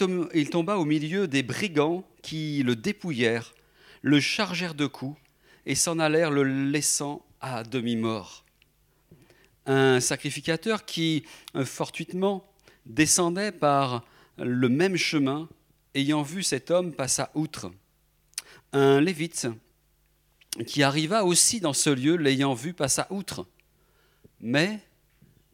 au 0.78 0.86
milieu 0.86 1.28
des 1.28 1.44
brigands 1.44 2.08
qui 2.22 2.64
le 2.64 2.76
dépouillèrent, 2.76 3.54
le 4.02 4.20
chargèrent 4.20 4.76
de 4.76 4.88
coups 4.88 5.20
et 5.66 5.76
s'en 5.76 6.00
allèrent 6.00 6.32
le 6.32 6.44
laissant 6.44 7.26
à 7.42 7.64
demi-mort. 7.64 8.46
Un 9.66 10.00
sacrificateur 10.00 10.86
qui, 10.86 11.24
fortuitement, 11.64 12.46
descendait 12.86 13.52
par 13.52 14.04
le 14.38 14.68
même 14.68 14.98
chemin, 14.98 15.48
ayant 15.96 16.22
vu 16.22 16.44
cet 16.44 16.72
homme 16.72 16.94
passa 16.94 17.32
outre. 17.34 17.72
Un 18.74 19.00
lévite 19.00 19.48
qui 20.68 20.84
arriva 20.84 21.24
aussi 21.24 21.60
dans 21.60 21.74
ce 21.74 21.90
lieu, 21.90 22.16
l'ayant 22.16 22.54
vu, 22.54 22.74
passa 22.74 23.08
outre. 23.10 23.48
Mais 24.42 24.80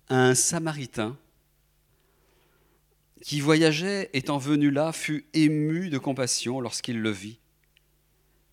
un 0.09 0.33
samaritain 0.33 1.17
qui 3.21 3.41
voyageait, 3.41 4.09
étant 4.13 4.37
venu 4.37 4.71
là, 4.71 4.91
fut 4.91 5.25
ému 5.33 5.89
de 5.89 5.97
compassion 5.97 6.61
lorsqu'il 6.61 6.99
le 7.01 7.11
vit. 7.11 7.39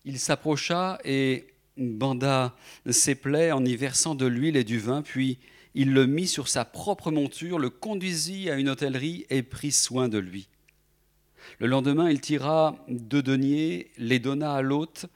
Il 0.07 0.19
s'approcha 0.19 0.99
et 1.03 1.47
banda 1.75 2.55
ses 2.89 3.13
plaies 3.13 3.51
en 3.51 3.65
y 3.65 3.75
versant 3.75 4.15
de 4.15 4.25
l'huile 4.25 4.55
et 4.55 4.63
du 4.63 4.79
vin, 4.79 5.01
puis 5.01 5.37
il 5.75 5.91
le 5.91 6.05
mit 6.05 6.27
sur 6.27 6.47
sa 6.47 6.63
propre 6.63 7.11
monture, 7.11 7.59
le 7.59 7.69
conduisit 7.69 8.49
à 8.49 8.55
une 8.55 8.69
hôtellerie 8.69 9.25
et 9.29 9.43
prit 9.43 9.73
soin 9.73 10.07
de 10.07 10.17
lui. 10.17 10.47
Le 11.59 11.67
lendemain, 11.67 12.09
il 12.09 12.21
tira 12.21 12.77
deux 12.87 13.21
deniers, 13.21 13.91
les 13.97 14.19
donna 14.19 14.53
à 14.53 14.61
l'hôte 14.61 15.07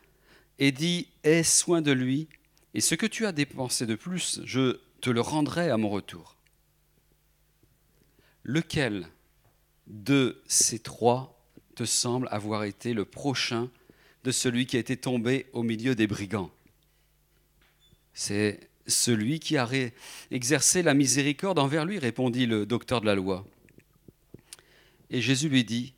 et 0.60 0.74
dit 0.74 1.08
Aie 1.24 1.44
soin 1.44 1.82
de 1.82 1.94
lui, 1.94 2.28
et 2.74 2.82
ce 2.82 2.96
que 2.96 3.06
tu 3.06 3.26
as 3.26 3.32
dépensé 3.32 3.86
de 3.86 3.96
plus, 3.96 4.42
je 4.44 4.82
te 5.00 5.10
le 5.10 5.22
rendrai 5.22 5.70
à 5.70 5.78
mon 5.78 5.88
retour. 5.88 6.36
Lequel 8.44 9.08
de 9.88 10.42
ces 10.48 10.80
trois 10.80 11.42
te 11.76 11.86
semble 11.86 12.28
avoir 12.30 12.66
été 12.66 12.94
le 12.94 13.06
prochain 13.06 13.70
de 14.24 14.32
celui 14.32 14.66
qui 14.66 14.78
a 14.78 14.80
été 14.80 14.98
tombé 14.98 15.48
au 15.54 15.64
milieu 15.64 15.96
des 15.96 16.08
brigands 16.08 16.52
C'est 18.14 18.70
celui 18.88 19.40
qui 19.40 19.58
a 19.58 19.68
exercé 20.32 20.84
la 20.84 20.94
miséricorde 20.94 21.60
envers 21.60 21.86
lui, 21.86 22.00
répondit 22.00 22.46
le 22.46 22.66
docteur 22.66 23.02
de 23.02 23.06
la 23.06 23.16
loi. 23.16 23.46
Et 25.10 25.22
Jésus 25.22 25.50
lui 25.50 25.64
dit, 25.64 25.94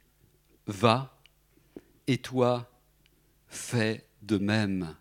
Va, 0.68 1.20
et 2.08 2.18
toi, 2.18 2.72
fais 3.48 4.06
de 4.22 4.38
même. 4.38 4.96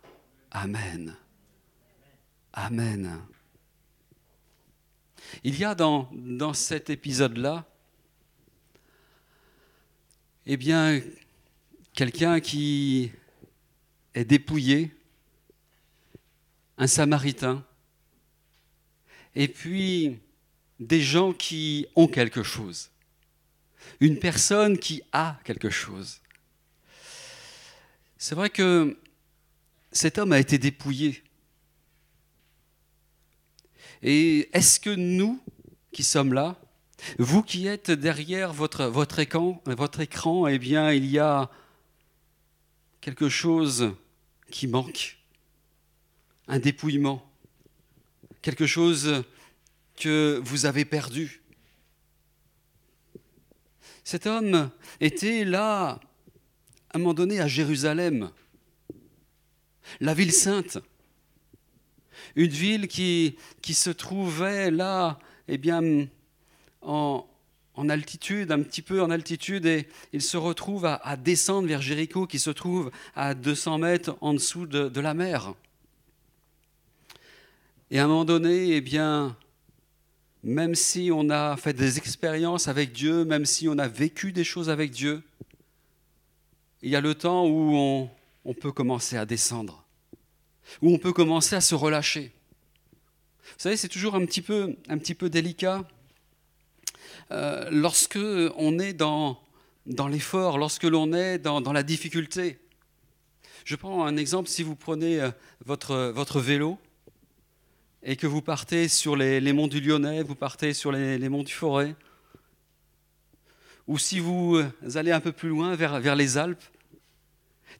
Amen. 0.50 1.16
Amen. 2.52 3.22
Il 5.44 5.58
y 5.58 5.64
a 5.64 5.74
dans, 5.74 6.10
dans 6.12 6.52
cet 6.52 6.90
épisode-là, 6.90 7.66
eh 10.46 10.56
bien, 10.56 11.00
quelqu'un 11.94 12.40
qui 12.40 13.12
est 14.14 14.24
dépouillé, 14.24 14.90
un 16.78 16.86
samaritain, 16.86 17.64
et 19.34 19.48
puis 19.48 20.18
des 20.80 21.00
gens 21.00 21.32
qui 21.32 21.86
ont 21.96 22.08
quelque 22.08 22.42
chose. 22.42 22.90
Une 24.00 24.18
personne 24.18 24.78
qui 24.78 25.02
a 25.12 25.38
quelque 25.44 25.70
chose. 25.70 26.20
C'est 28.18 28.34
vrai 28.34 28.50
que 28.50 28.98
cet 29.90 30.18
homme 30.18 30.32
a 30.32 30.38
été 30.38 30.58
dépouillé. 30.58 31.22
Et 34.02 34.48
est-ce 34.52 34.80
que 34.80 34.90
nous 34.90 35.40
qui 35.92 36.02
sommes 36.02 36.32
là, 36.32 36.56
vous 37.18 37.42
qui 37.42 37.66
êtes 37.66 37.90
derrière 37.90 38.52
votre, 38.52 39.20
écran, 39.20 39.62
écran, 39.98 40.46
eh 40.46 40.58
bien, 40.58 40.92
il 40.92 41.06
y 41.06 41.18
a 41.18 41.50
quelque 43.02 43.28
chose 43.28 43.92
qui 44.50 44.66
manque, 44.66 45.18
un 46.48 46.58
dépouillement 46.58 47.28
quelque 48.42 48.66
chose 48.66 49.24
que 49.96 50.40
vous 50.44 50.66
avez 50.66 50.84
perdu. 50.84 51.40
Cet 54.04 54.26
homme 54.26 54.70
était 55.00 55.44
là, 55.44 56.00
à 56.90 56.96
un 56.96 56.98
moment 56.98 57.14
donné, 57.14 57.40
à 57.40 57.46
Jérusalem, 57.46 58.30
la 60.00 60.12
ville 60.12 60.32
sainte, 60.32 60.78
une 62.34 62.50
ville 62.50 62.88
qui, 62.88 63.36
qui 63.62 63.74
se 63.74 63.90
trouvait 63.90 64.70
là, 64.70 65.18
eh 65.46 65.56
bien, 65.56 66.08
en, 66.80 67.26
en 67.74 67.88
altitude, 67.88 68.52
un 68.52 68.62
petit 68.62 68.82
peu 68.82 69.02
en 69.02 69.10
altitude, 69.10 69.66
et 69.66 69.88
il 70.12 70.22
se 70.22 70.36
retrouve 70.36 70.84
à, 70.84 71.16
descendre 71.16 71.68
vers 71.68 71.80
Jéricho, 71.80 72.26
qui 72.26 72.38
se 72.38 72.50
trouve 72.50 72.90
à 73.14 73.34
200 73.34 73.78
mètres 73.78 74.16
en 74.20 74.34
dessous 74.34 74.66
de, 74.66 75.00
la 75.00 75.14
mer. 75.14 75.54
Et 77.90 77.98
à 77.98 78.04
un 78.04 78.08
moment 78.08 78.24
donné, 78.24 78.76
eh 78.76 78.80
bien, 78.80 79.36
même 80.42 80.74
si 80.74 81.10
on 81.12 81.30
a 81.30 81.56
fait 81.56 81.72
des 81.72 81.98
expériences 81.98 82.68
avec 82.68 82.92
Dieu, 82.92 83.24
même 83.24 83.46
si 83.46 83.68
on 83.68 83.78
a 83.78 83.88
vécu 83.88 84.32
des 84.32 84.44
choses 84.44 84.68
avec 84.70 84.90
Dieu, 84.90 85.22
il 86.82 86.90
y 86.90 86.96
a 86.96 87.00
le 87.00 87.14
temps 87.14 87.46
où 87.46 87.74
on, 87.74 88.10
on 88.44 88.54
peut 88.54 88.72
commencer 88.72 89.16
à 89.16 89.24
descendre, 89.24 89.84
où 90.82 90.92
on 90.92 90.98
peut 90.98 91.12
commencer 91.12 91.54
à 91.54 91.60
se 91.60 91.74
relâcher. 91.74 92.32
Vous 93.44 93.58
savez, 93.58 93.76
c'est 93.76 93.88
toujours 93.88 94.14
un 94.14 94.24
petit 94.26 94.42
peu, 94.42 94.76
un 94.88 94.98
petit 94.98 95.14
peu 95.14 95.30
délicat 95.30 95.86
euh, 97.32 97.66
lorsque 97.70 98.18
on 98.56 98.78
est 98.78 98.92
dans, 98.92 99.40
l'effort, 99.86 100.58
lorsque 100.58 100.84
l'on 100.84 101.14
est 101.14 101.38
dans, 101.38 101.72
la 101.72 101.82
difficulté. 101.82 102.58
Je 103.64 103.74
prends 103.74 104.04
un 104.04 104.18
exemple, 104.18 104.50
si 104.50 104.62
vous 104.62 104.76
prenez 104.76 105.20
euh, 105.20 105.30
votre, 105.64 106.40
vélo 106.40 106.78
et 108.02 108.16
que 108.16 108.26
vous 108.26 108.42
partez 108.42 108.86
sur 108.88 109.16
les, 109.16 109.52
monts 109.54 109.68
du 109.68 109.80
Lyonnais, 109.80 110.22
vous 110.22 110.34
partez 110.34 110.74
sur 110.74 110.92
les, 110.92 111.28
monts 111.30 111.42
du 111.42 111.52
Forêt, 111.52 111.96
ou 113.86 113.98
si 113.98 114.18
vous 114.18 114.60
allez 114.94 115.12
un 115.12 115.20
peu 115.20 115.32
plus 115.32 115.48
loin 115.48 115.74
vers, 115.74 116.16
les 116.16 116.36
Alpes, 116.36 116.64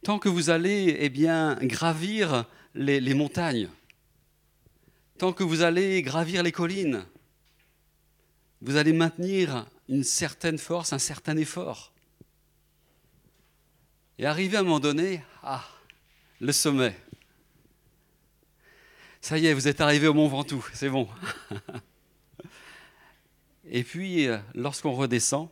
tant 0.03 0.19
que 0.19 0.31
vous 0.31 0.49
allez 0.49 0.97
eh 0.99 1.11
bien, 1.11 1.59
gravir 1.61 2.47
les 2.75 3.15
montagnes, 3.15 3.69
tant 5.19 5.35
que 5.35 5.45
vous 5.45 5.61
allez 5.61 6.01
gravir 6.01 6.43
les 6.43 6.53
collines, 6.53 7.05
vous 8.63 8.77
allez 8.77 8.93
maintenir 8.93 9.67
une 9.89 10.05
certaine 10.05 10.57
force, 10.57 10.93
un 10.93 10.99
certain 10.99 11.37
effort. 11.37 11.93
Et 14.19 14.25
arrivé 14.25 14.57
à 14.57 14.61
un 14.61 14.63
moment 14.63 14.79
donné, 14.79 15.21
ah, 15.43 15.65
le 16.41 16.53
sommet. 16.53 16.97
Ça 19.21 19.37
y 19.37 19.47
est, 19.47 19.55
vous 19.55 19.67
êtes 19.67 19.81
arrivé 19.81 20.07
au 20.07 20.15
Mont 20.15 20.29
Ventoux, 20.29 20.65
c'est 20.75 20.89
bon. 20.89 21.09
Et 23.69 23.83
puis, 23.83 24.29
lorsqu'on 24.55 24.93
redescend, 24.93 25.49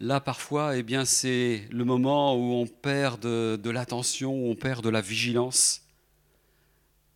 là 0.00 0.20
parfois, 0.20 0.78
eh 0.78 0.82
bien, 0.82 1.04
c'est 1.04 1.68
le 1.70 1.84
moment 1.84 2.36
où 2.36 2.54
on 2.54 2.66
perd 2.66 3.20
de, 3.20 3.60
de 3.62 3.70
l'attention, 3.70 4.34
où 4.34 4.50
on 4.50 4.54
perd 4.54 4.82
de 4.82 4.88
la 4.88 5.02
vigilance, 5.02 5.82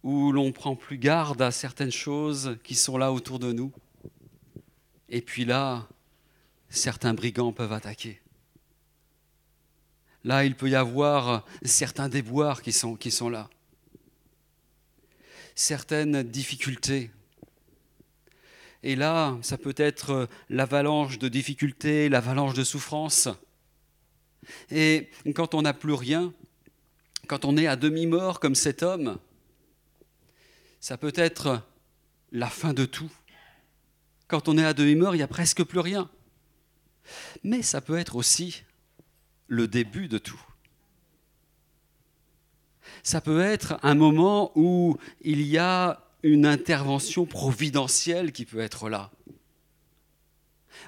où 0.03 0.33
l'on 0.33 0.53
prend 0.53 0.77
plus 0.77 0.99
garde 0.99 1.41
à 1.41 1.51
certaines 1.51 1.93
choses 1.93 2.59
qui 2.63 2.75
sont 2.75 2.99
là 2.99 3.11
autour 3.11 3.39
de 3.39 3.53
nous. 3.53 3.73
Et 5.09 5.23
puis 5.23 5.45
là, 5.45 5.89
certains 6.69 7.15
brigands 7.15 7.53
peuvent 7.53 7.73
attaquer. 7.73 8.21
Là, 10.25 10.45
il 10.45 10.55
peut 10.55 10.69
y 10.69 10.75
avoir 10.75 11.47
certains 11.63 12.09
déboires 12.09 12.61
qui 12.61 12.73
sont, 12.73 13.29
là. 13.31 13.49
Certaines 15.55 16.23
difficultés. 16.23 17.11
Et 18.83 18.97
là, 18.97 19.37
ça 19.43 19.59
peut 19.59 19.75
être 19.77 20.29
l'avalanche 20.51 21.19
de 21.19 21.29
difficultés, 21.29 22.09
l'avalanche 22.09 22.55
de 22.55 22.65
souffrances. 22.65 23.29
Et 24.71 25.09
quand 25.35 25.55
on 25.55 25.63
n'a 25.63 25.73
plus 25.73 25.95
rien, 25.95 26.33
quand 27.27 27.45
on 27.45 27.57
est 27.57 27.67
à 27.67 27.77
demi-mort 27.77 28.41
comme 28.41 28.55
cet 28.55 28.83
homme, 28.83 29.19
ça 30.81 30.97
peut 30.97 31.13
être 31.17 31.63
la 32.33 32.49
fin 32.49 32.73
de 32.73 32.85
tout. 32.85 33.11
Quand 34.29 34.49
on 34.49 34.59
est 34.59 34.65
à 34.65 34.75
demi-mort, 34.75 35.15
il 35.15 35.19
n'y 35.19 35.25
a 35.25 35.29
presque 35.29 35.65
plus 35.65 35.81
rien. 35.81 36.11
Mais 37.43 37.63
ça 37.63 37.81
peut 37.81 37.99
être 37.99 38.17
aussi 38.17 38.63
le 39.47 39.67
début 39.67 40.09
de 40.09 40.19
tout. 40.19 40.41
Ça 43.03 43.23
peut 43.23 43.41
être 43.41 43.79
un 43.83 43.95
moment 43.95 44.53
où 44.55 44.99
il 45.23 45.43
y 45.43 45.57
a 45.57 46.05
une 46.23 46.47
intervention 46.47 47.25
providentielle 47.25 48.33
qui 48.33 48.45
peut 48.45 48.61
être 48.61 48.91
là, 48.91 49.11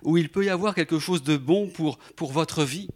où 0.03 0.19
il 0.19 0.29
peut 0.29 0.45
y 0.45 0.51
avoir 0.51 0.75
quelque 0.75 0.99
chose 0.99 1.23
de 1.23 1.37
bon 1.37 1.69
pour, 1.69 1.99
pour 2.17 2.33
votre 2.33 2.65
vie. 2.65 2.89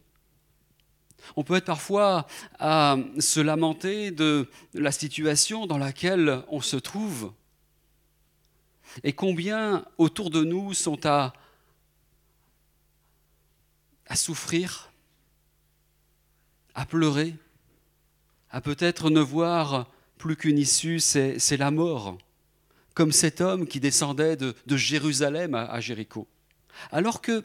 On 1.37 1.45
peut 1.45 1.55
être 1.55 1.65
parfois 1.65 2.27
à 2.59 2.97
se 3.19 3.41
lamenter 3.41 4.11
de 4.11 4.49
la 4.75 4.93
situation 4.93 5.67
dans 5.67 5.79
laquelle 5.79 6.43
on 6.49 6.61
se 6.61 6.77
trouve 6.77 7.33
et 9.03 9.13
combien 9.13 9.85
autour 9.99 10.31
de 10.31 10.45
nous 10.45 10.75
sont 10.75 11.07
à, 11.07 11.33
souffrir, 14.15 14.93
à 16.75 16.87
pleurer, 16.87 17.35
à 18.51 18.61
peut-être 18.61 19.11
ne 19.11 19.21
voir 19.21 19.91
plus 20.19 20.37
qu'une 20.37 20.59
issue, 20.59 21.01
c'est 21.01 21.57
la 21.57 21.71
mort, 21.71 22.17
comme 22.95 23.11
cet 23.11 23.41
homme 23.41 23.67
qui 23.67 23.81
descendait 23.81 24.37
de, 24.37 24.55
Jérusalem 24.77 25.55
à 25.55 25.81
Jéricho. 25.81 26.29
Alors 26.91 27.21
que, 27.21 27.45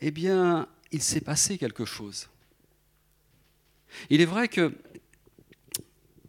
eh 0.00 0.10
bien, 0.10 0.68
il 0.92 1.02
s'est 1.02 1.20
passé 1.20 1.58
quelque 1.58 1.84
chose. 1.84 2.28
Il 4.10 4.20
est 4.20 4.26
vrai 4.26 4.48
que 4.48 4.72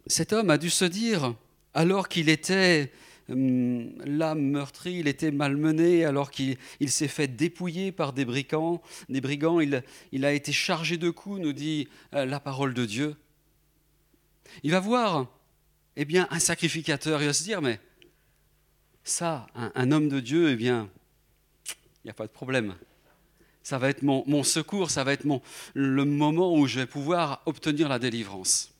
cet 0.06 0.32
homme 0.32 0.50
a 0.50 0.58
dû 0.58 0.70
se 0.70 0.84
dire, 0.84 1.34
alors 1.76 2.08
qu'il 2.08 2.30
était 2.30 2.90
hum, 3.28 3.92
meurtri, 4.34 4.94
il 4.94 5.08
était 5.08 5.30
malmené, 5.30 6.06
alors 6.06 6.30
qu'il 6.30 6.56
s'est 6.88 7.06
fait 7.06 7.28
dépouiller 7.28 7.92
par 7.92 8.14
des 8.14 8.24
brigands, 8.24 8.80
des 9.10 9.20
brigands 9.20 9.60
il, 9.60 10.24
a 10.24 10.32
été 10.32 10.52
chargé 10.52 10.96
de 10.96 11.10
coups, 11.10 11.38
nous 11.38 11.52
dit 11.52 11.88
euh, 12.14 12.24
la 12.24 12.40
parole 12.40 12.72
de 12.72 12.86
Dieu. 12.86 13.14
Il 14.62 14.70
va 14.70 14.80
voir 14.80 15.26
eh 15.96 16.06
bien, 16.06 16.26
un 16.30 16.38
sacrificateur, 16.38 17.20
il 17.20 17.26
va 17.26 17.34
se 17.34 17.44
dire, 17.44 17.60
mais 17.60 17.78
ça, 19.04 19.46
un, 19.54 19.92
homme 19.92 20.08
de 20.08 20.20
Dieu, 20.20 20.50
eh 20.50 20.56
bien, 20.56 20.88
il 21.68 22.06
n'y 22.06 22.10
a 22.10 22.14
pas 22.14 22.26
de 22.26 22.32
problème. 22.32 22.74
Ça 23.62 23.76
va 23.76 23.90
être 23.90 24.02
mon, 24.02 24.24
mon 24.26 24.44
secours, 24.44 24.90
ça 24.90 25.04
va 25.04 25.12
être 25.12 25.26
mon, 25.26 25.42
le 25.74 26.06
moment 26.06 26.54
où 26.54 26.66
je 26.66 26.80
vais 26.80 26.86
pouvoir 26.86 27.42
obtenir 27.44 27.88
la 27.90 27.98
délivrance. 27.98 28.75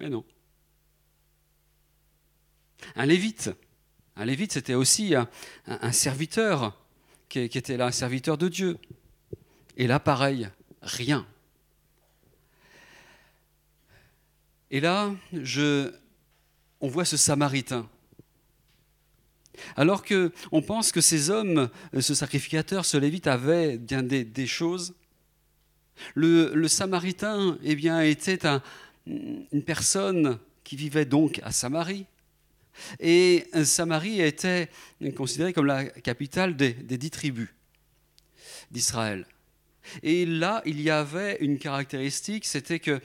Mais 0.00 0.08
non. 0.08 0.24
Un 2.96 3.06
lévite. 3.06 3.50
Un 4.16 4.24
lévite, 4.24 4.52
c'était 4.52 4.74
aussi 4.74 5.14
un, 5.14 5.92
serviteur 5.92 6.76
qui, 7.28 7.40
était 7.40 7.76
là, 7.76 7.86
un 7.86 7.92
serviteur 7.92 8.38
de 8.38 8.48
Dieu. 8.48 8.78
Et 9.76 9.86
là, 9.86 10.00
pareil, 10.00 10.48
rien. 10.82 11.26
Et 14.70 14.80
là, 14.80 15.14
on 16.80 16.88
voit 16.88 17.04
ce 17.04 17.16
Samaritain. 17.16 17.88
Alors 19.76 20.02
que 20.02 20.32
on 20.52 20.62
pense 20.62 20.90
que 20.90 21.02
ces 21.02 21.28
hommes, 21.28 21.68
ce 21.98 22.14
sacrificateur, 22.14 22.86
ce 22.86 22.96
lévite, 22.96 23.26
avaient 23.26 23.76
bien 23.76 24.02
des, 24.02 24.24
des 24.24 24.46
choses, 24.46 24.94
le, 26.14 26.54
le, 26.54 26.68
Samaritain, 26.68 27.58
eh 27.62 27.74
bien, 27.74 28.00
était 28.00 28.46
un, 28.46 28.62
une 29.06 29.62
personne 29.64 30.38
qui 30.64 30.76
vivait 30.76 31.04
donc 31.04 31.40
à 31.42 31.50
Samarie. 31.50 32.06
Et 32.98 33.46
Samarie 33.64 34.20
était 34.20 34.68
considérée 35.16 35.52
comme 35.52 35.66
la 35.66 35.84
capitale 35.84 36.56
des, 36.56 36.72
dix 36.72 37.10
tribus 37.10 37.48
d'Israël. 38.70 39.26
Et 40.02 40.26
là, 40.26 40.62
il 40.66 40.80
y 40.80 40.90
avait 40.90 41.38
une 41.40 41.58
caractéristique, 41.58 42.44
c'était 42.44 42.78
que 42.78 43.00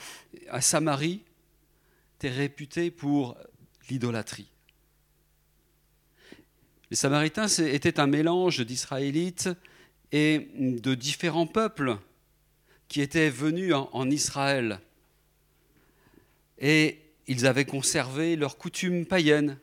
à 0.50 0.62
Samarie, 0.62 1.24
était 2.20 2.30
réputé 2.30 2.92
pour 2.92 3.36
l'idolâtrie. 3.90 4.48
Les 6.92 6.96
Samaritains 6.96 7.48
étaient 7.48 8.00
un 8.00 8.08
mélange 8.08 8.60
d'Israélites 8.60 9.50
et 10.12 10.50
de 10.56 10.94
différents 10.94 11.48
peuples 11.48 11.98
qui 12.88 13.02
étaient 13.02 13.30
venus 13.30 13.74
en, 13.74 13.90
en 13.92 14.10
Israël 14.10 14.80
et 16.60 17.02
ils 17.28 17.46
avaient 17.46 17.66
conservé 17.66 18.36
leurs 18.36 18.58
coutumes 18.58 19.06
païennes 19.06 19.58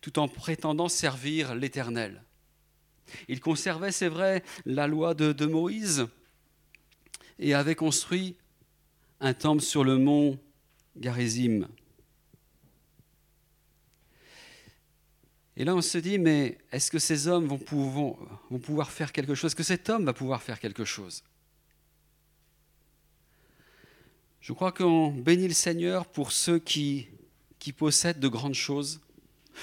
tout 0.00 0.18
en 0.18 0.28
prétendant 0.28 0.88
servir 0.88 1.54
l'Éternel. 1.54 2.22
Ils 3.28 3.40
conservaient, 3.40 3.92
c'est 3.92 4.08
vrai, 4.08 4.42
la 4.64 4.86
loi 4.86 5.14
de, 5.14 5.46
Moïse 5.46 6.06
et 7.38 7.54
avaient 7.54 7.74
construit 7.74 8.36
un 9.20 9.34
temple 9.34 9.62
sur 9.62 9.84
le 9.84 9.96
mont 9.96 10.38
Garizim. 10.96 11.68
Et 15.56 15.64
là, 15.64 15.74
on 15.74 15.80
se 15.80 15.98
dit, 15.98 16.18
mais 16.18 16.58
est-ce 16.70 16.90
que 16.90 16.98
ces 16.98 17.26
hommes 17.26 17.46
vont 17.46 17.58
pouvoir 18.60 18.90
faire 18.90 19.10
quelque 19.12 19.34
chose? 19.34 19.50
Est-ce 19.50 19.56
que 19.56 19.62
cet 19.62 19.90
homme 19.90 20.04
va 20.04 20.12
pouvoir 20.12 20.42
faire 20.42 20.60
quelque 20.60 20.84
chose? 20.84 21.24
Je 24.40 24.52
crois 24.52 24.72
qu'on 24.72 25.10
bénit 25.10 25.48
le 25.48 25.54
Seigneur 25.54 26.06
pour 26.06 26.32
ceux 26.32 26.58
qui, 26.58 27.08
qui 27.58 27.72
possèdent 27.72 28.20
de 28.20 28.28
grandes 28.28 28.54
choses. 28.54 29.00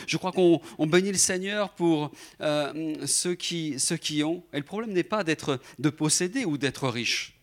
Je 0.08 0.18
crois 0.18 0.32
qu'on 0.32 0.62
bénit 0.80 1.12
le 1.12 1.18
Seigneur 1.18 1.74
pour 1.74 2.12
euh, 2.42 3.06
ceux, 3.06 3.36
qui, 3.36 3.80
ceux 3.80 3.98
qui 3.98 4.24
ont. 4.24 4.44
Et 4.54 4.58
le 4.58 4.64
problème 4.64 4.92
n'est 4.92 5.04
pas 5.04 5.24
d'être, 5.24 5.60
de 5.80 5.90
posséder 5.90 6.46
ou 6.46 6.58
d'être 6.58 6.90
riche. 6.90 7.40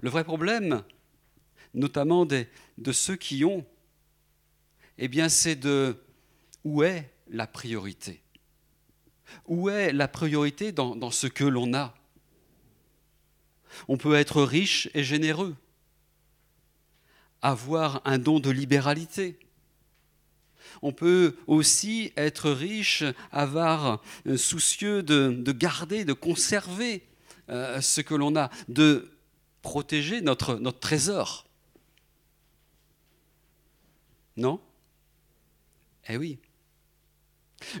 Le 0.00 0.10
vrai 0.10 0.24
problème, 0.24 0.82
notamment 1.74 2.26
de 2.26 2.46
ceux 2.92 3.16
qui 3.16 3.44
ont, 3.44 3.64
eh 4.98 5.08
bien, 5.08 5.28
c'est 5.28 5.56
de 5.56 5.96
où 6.64 6.82
est 6.82 7.10
la 7.28 7.46
priorité? 7.46 8.20
Où 9.46 9.70
est 9.70 9.92
la 9.92 10.08
priorité 10.08 10.72
dans, 10.72 10.96
dans 10.96 11.10
ce 11.10 11.26
que 11.26 11.44
l'on 11.44 11.72
a? 11.74 11.94
On 13.88 13.96
peut 13.96 14.14
être 14.14 14.42
riche 14.42 14.88
et 14.94 15.04
généreux, 15.04 15.56
avoir 17.42 18.02
un 18.04 18.18
don 18.18 18.40
de 18.40 18.50
libéralité. 18.50 19.38
On 20.82 20.92
peut 20.92 21.36
aussi 21.46 22.12
être 22.16 22.50
riche, 22.50 23.04
avoir 23.32 24.02
euh, 24.26 24.36
soucieux 24.36 25.02
de, 25.02 25.30
de 25.30 25.52
garder, 25.52 26.04
de 26.04 26.12
conserver 26.12 27.02
euh, 27.48 27.80
ce 27.80 28.00
que 28.00 28.14
l'on 28.14 28.36
a, 28.36 28.50
de 28.68 29.10
protéger 29.62 30.20
notre 30.20 30.56
trésor. 30.70 31.46
Non? 34.36 34.60
Eh 36.08 36.16
oui. 36.16 36.38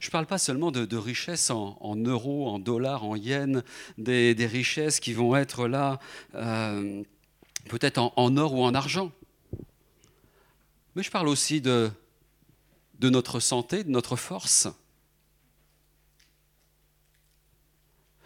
Je 0.00 0.06
ne 0.06 0.10
parle 0.10 0.26
pas 0.26 0.38
seulement 0.38 0.70
de, 0.70 0.96
richesses 0.96 1.50
en, 1.50 1.96
euros, 1.96 2.48
en 2.48 2.58
dollars, 2.58 3.04
en 3.04 3.16
yens, 3.16 3.62
des, 3.98 4.34
richesses 4.46 5.00
qui 5.00 5.12
vont 5.12 5.34
être 5.36 5.66
là, 5.66 5.98
euh, 6.34 7.02
peut-être 7.68 7.98
en, 7.98 8.36
or 8.36 8.54
ou 8.54 8.62
en 8.62 8.74
argent. 8.74 9.10
Mais 10.94 11.02
je 11.02 11.10
parle 11.10 11.28
aussi 11.28 11.60
de, 11.60 11.90
notre 13.00 13.40
santé, 13.40 13.84
de 13.84 13.90
notre 13.90 14.16
force. 14.16 14.68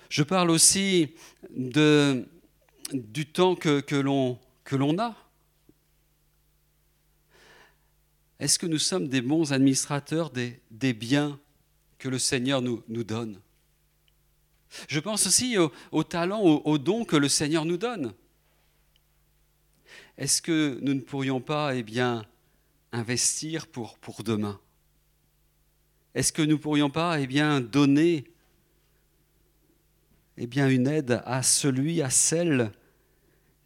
Je 0.09 0.23
parle 0.23 0.51
aussi 0.51 1.15
du 1.51 3.27
temps 3.27 3.55
que, 3.55 3.81
que 3.81 3.97
l'on 3.97 4.99
a. 4.99 5.15
Est-ce 8.41 8.59
que 8.59 8.67
nous 8.67 8.79
sommes 8.79 9.09
des 9.09 9.23
bons 9.23 9.53
administrateurs 9.53 10.31
des 10.31 10.93
biens 10.93 11.39
que 11.99 12.09
le 12.09 12.19
Seigneur 12.19 12.63
nous, 12.63 12.83
donne 12.89 13.41
Je 14.89 15.01
pense 15.01 15.27
aussi 15.27 15.59
aux 15.59 15.73
au 15.93 16.05
talents, 16.05 16.43
aux, 16.43 16.63
aux 16.65 16.79
dons 16.79 17.05
que 17.05 17.17
le 17.17 17.29
Seigneur 17.29 17.65
nous 17.65 17.77
donne. 17.77 18.15
Est-ce 20.17 20.41
que 20.41 20.79
nous 20.81 20.95
ne 20.95 21.01
pourrions 21.01 21.41
pas, 21.41 21.75
eh 21.75 21.83
bien, 21.83 22.25
investir 22.93 23.67
pour, 23.67 23.99
demain? 24.25 24.61
Est-ce 26.15 26.33
que 26.33 26.43
nous 26.43 26.53
ne 26.53 26.61
pourrions 26.61 26.91
pas, 26.91 27.21
eh 27.21 27.27
bien, 27.27 27.61
donner 27.61 28.25
eh 30.37 30.49
une 30.57 30.87
aide 30.87 31.23
à 31.25 31.43
celui, 31.43 32.03
à 32.03 32.11
celle 32.11 32.73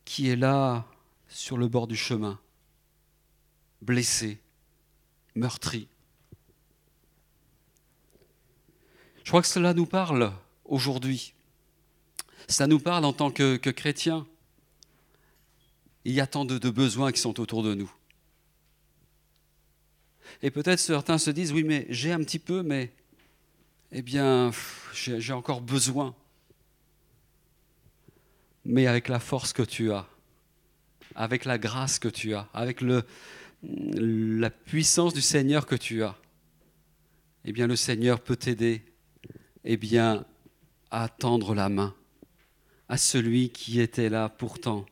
qui 0.05 0.29
est 0.29 0.37
là 0.37 0.87
sur 1.29 1.59
le 1.59 1.69
bord 1.69 1.87
du 1.87 1.97
chemin, 1.97 2.41
blessé, 3.83 4.41
meurtri. 5.35 5.89
Je 9.29 9.31
crois 9.31 9.43
que 9.43 9.49
cela 9.49 9.75
nous 9.75 9.85
parle 9.85 10.33
aujourd'hui. 10.65 11.35
Ça 12.49 12.67
nous 12.67 12.79
parle 12.79 13.05
en 13.05 13.13
tant 13.13 13.31
que, 13.31 13.59
chrétiens. 13.59 14.27
Il 16.07 16.15
y 16.15 16.21
a 16.23 16.27
tant 16.27 16.47
de, 16.47 16.57
de 16.57 16.71
besoins 16.71 17.13
qui 17.13 17.21
sont 17.21 17.39
autour 17.39 17.63
de 17.63 17.75
nous. 17.75 17.93
Et 20.41 20.51
peut-être 20.51 20.79
certains 20.79 21.19
se 21.19 21.31
disent, 21.31 21.53
oui, 21.53 21.63
mais 21.63 21.85
j'ai 21.91 22.11
un 22.11 22.21
petit 22.21 22.39
peu, 22.39 22.63
mais 22.63 22.91
eh 23.93 24.01
bien, 24.01 24.51
j'ai 24.95 25.35
encore 25.35 25.61
besoin. 25.61 26.15
Mais 28.65 28.87
avec 28.87 29.09
la 29.09 29.21
force 29.21 29.53
que 29.53 29.63
tu 29.63 29.93
as, 29.93 30.09
avec 31.15 31.45
la 31.45 31.59
grâce 31.59 31.99
que 31.99 32.09
tu 32.09 32.35
as, 32.35 32.49
avec 32.55 32.81
le, 32.81 33.05
la 33.63 34.49
puissance 34.49 35.13
du 35.13 35.21
Seigneur 35.21 35.67
que 35.67 35.77
tu 35.77 36.03
as, 36.03 36.17
eh 37.45 37.53
bien, 37.53 37.67
le 37.67 37.77
Seigneur 37.77 38.21
peut 38.21 38.37
t'aider, 38.37 38.88
eh 39.71 39.77
bien, 39.77 40.25
à 40.91 41.11
tendre 41.11 41.55
la 41.55 41.69
main 41.69 41.95
à 42.89 42.97
celui 42.97 43.51
qui 43.51 43.81
était 43.83 44.09
là 44.09 44.31
pourtant, 44.31 44.87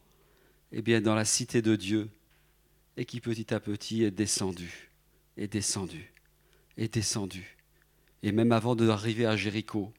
eh 0.71 0.83
bien, 0.83 1.01
dans 1.01 1.15
la 1.15 1.25
cité 1.25 1.63
de 1.63 1.77
Dieu 1.77 2.11
et 2.99 3.07
qui 3.07 3.23
petit 3.23 3.55
à 3.55 3.59
petit 3.59 4.03
est 4.03 4.11
descendu, 4.11 4.91
est 5.39 5.49
descendu, 5.49 6.13
est 6.77 6.93
descendu. 6.93 7.57
Et 8.23 8.33
même 8.33 8.53
avant 8.53 8.77
d'arriver 8.77 9.25
à 9.25 9.35
Jéricho, 9.35 9.95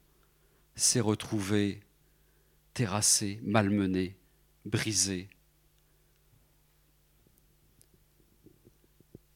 s'est 0.76 1.00
retrouvé 1.00 1.82
terrassé, 2.76 3.40
malmené, 3.42 4.16
brisé. 4.64 5.28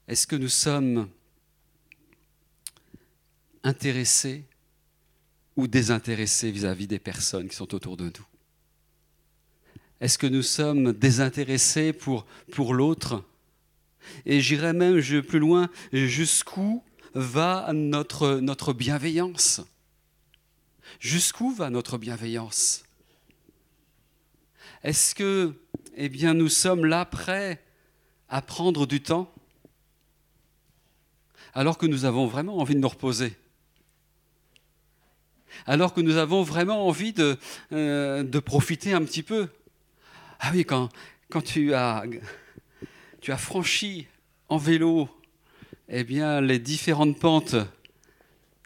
Est-ce 0.08 0.28
que 0.28 0.36
nous 0.36 0.50
sommes 0.50 1.10
intéressés 3.64 4.46
ou 5.56 5.68
désintéressés 5.68 6.52
vis-à-vis 6.52 6.86
-vis 6.86 6.88
des 6.88 7.00
personnes 7.00 7.48
qui 7.50 7.56
sont 7.56 7.74
autour 7.76 7.98
de 7.98 8.06
nous? 8.06 8.26
Est-ce 10.02 10.18
que 10.18 10.28
nous 10.28 10.42
sommes 10.42 10.94
désintéressés 10.94 11.94
pour, 11.94 12.26
pour 12.52 12.74
l'autre? 12.74 13.24
Et 14.26 14.42
j'irai 14.42 14.74
même 14.74 15.00
plus 15.22 15.40
loin, 15.40 15.70
jusqu'où 15.94 16.84
va 17.14 17.72
notre, 17.72 18.40
notre 18.40 18.74
bienveillance? 18.74 19.62
Jusqu'où 21.00 21.52
va 21.52 21.70
notre 21.70 22.00
bienveillance? 22.00 22.84
Est-ce 24.84 25.14
que 25.14 25.54
eh 25.96 26.10
bien, 26.10 26.34
nous 26.34 26.50
sommes 26.50 26.86
là 26.86 27.06
prêts 27.06 27.64
à 28.28 28.42
prendre 28.42 28.88
du 28.88 29.04
temps? 29.04 29.32
Alors 31.54 31.78
que 31.78 31.86
nous 31.86 32.06
avons 32.06 32.26
vraiment 32.26 32.58
envie 32.58 32.76
de 32.76 32.80
nous 32.80 32.88
reposer 32.88 33.38
alors 35.66 35.94
que 35.94 36.02
nous 36.02 36.18
avons 36.18 36.44
vraiment 36.44 36.88
envie 36.88 37.14
de, 37.14 37.38
euh, 37.72 38.24
de 38.24 38.40
profiter 38.40 38.94
un 38.94 39.04
petit 39.04 39.24
peu. 39.24 39.50
Ah 40.40 40.52
oui, 40.54 40.66
quand, 40.66 40.90
tu, 41.44 41.74
as, 41.74 42.04
franchi 43.38 44.08
en 44.50 44.58
vélo 44.58 45.10
eh 45.90 46.04
bien, 46.04 46.42
les 46.42 46.60
différentes 46.60 47.20
pentes 47.20 47.56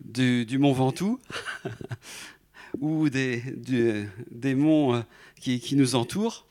du, 0.04 0.58
mont 0.58 0.74
Ventoux 0.74 1.20
ou 2.80 3.10
des, 3.10 4.56
monts 4.56 5.04
qui, 5.40 5.60
qui 5.60 5.76
nous 5.76 5.96
entourent, 5.96 6.46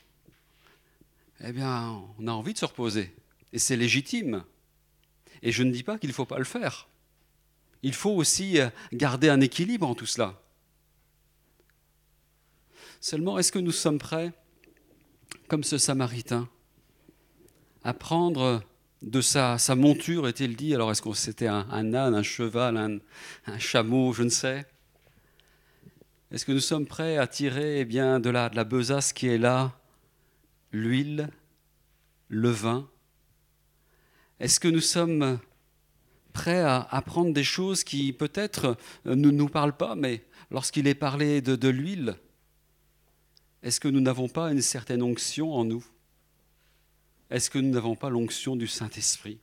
eh 1.43 1.51
bien, 1.51 2.01
on 2.19 2.27
a 2.27 2.31
envie 2.31 2.53
de 2.53 2.57
se 2.59 2.65
reposer. 2.65 3.13
Et 3.53 3.59
c'est 3.59 3.77
légitime. 3.77 4.43
Et 5.41 5.51
je 5.51 5.63
ne 5.63 5.71
dis 5.71 5.83
pas 5.83 5.97
qu'il 5.97 6.09
ne 6.09 6.13
faut 6.13 6.25
pas 6.25 6.37
le 6.37 6.43
faire. 6.43 6.87
Il 7.85 7.93
faut 7.93 8.15
aussi 8.15 8.57
garder 8.93 9.29
un 9.29 9.41
équilibre 9.41 9.87
en 9.87 9.93
tout 9.93 10.07
cela. 10.07 10.41
Seulement, 12.99 13.37
est-ce 13.37 13.51
que 13.51 13.59
nous 13.59 13.71
sommes 13.71 13.99
prêts, 13.99 14.33
comme 15.47 15.63
ce 15.63 15.77
Samaritain, 15.77 16.49
à 17.83 17.93
prendre 17.93 18.63
de 19.03 19.21
sa, 19.21 19.59
monture, 19.75 20.27
est-il 20.27 20.55
dit? 20.55 20.73
Alors, 20.73 20.89
est-ce 20.89 21.03
que 21.03 21.13
c'était 21.13 21.45
un, 21.45 21.93
âne, 21.93 22.15
un 22.15 22.23
cheval, 22.23 22.75
un, 22.75 22.97
un, 23.45 23.59
chameau, 23.59 24.13
je 24.13 24.23
ne 24.23 24.29
sais. 24.29 24.65
Est-ce 26.31 26.43
que 26.43 26.53
nous 26.53 26.59
sommes 26.59 26.87
prêts 26.87 27.19
à 27.19 27.27
tirer 27.27 27.81
eh 27.81 27.85
bien, 27.85 28.19
de, 28.19 28.31
la, 28.31 28.49
de 28.49 28.55
la 28.55 28.63
besace 28.63 29.13
qui 29.13 29.27
est 29.27 29.37
là, 29.37 29.79
l'huile, 30.71 31.29
le 32.29 32.49
vin? 32.49 32.89
Est-ce 34.39 34.59
que 34.59 34.69
nous 34.69 34.81
sommes 34.81 35.39
prêts 36.35 36.59
à 36.59 36.81
apprendre 36.91 37.33
des 37.33 37.45
choses 37.45 37.85
qui 37.85 38.11
peut-être 38.11 38.77
ne 39.05 39.31
nous 39.31 39.47
parlent 39.47 39.77
pas, 39.77 39.95
mais 39.95 40.21
lorsqu'il 40.51 40.85
est 40.85 40.93
parlé 40.93 41.41
de, 41.41 41.55
de 41.55 41.69
l'huile, 41.69 42.15
est-ce 43.63 43.79
que 43.79 43.87
nous 43.87 44.01
n'avons 44.01 44.27
pas 44.27 44.51
une 44.51 44.61
certaine 44.61 45.01
onction 45.01 45.53
en 45.53 45.63
nous? 45.63 45.83
Est-ce 47.31 47.49
que 47.49 47.57
nous 47.57 47.71
n'avons 47.71 47.95
pas 47.95 48.09
l'onction 48.09 48.57
du 48.57 48.67
Saint-Esprit? 48.67 49.39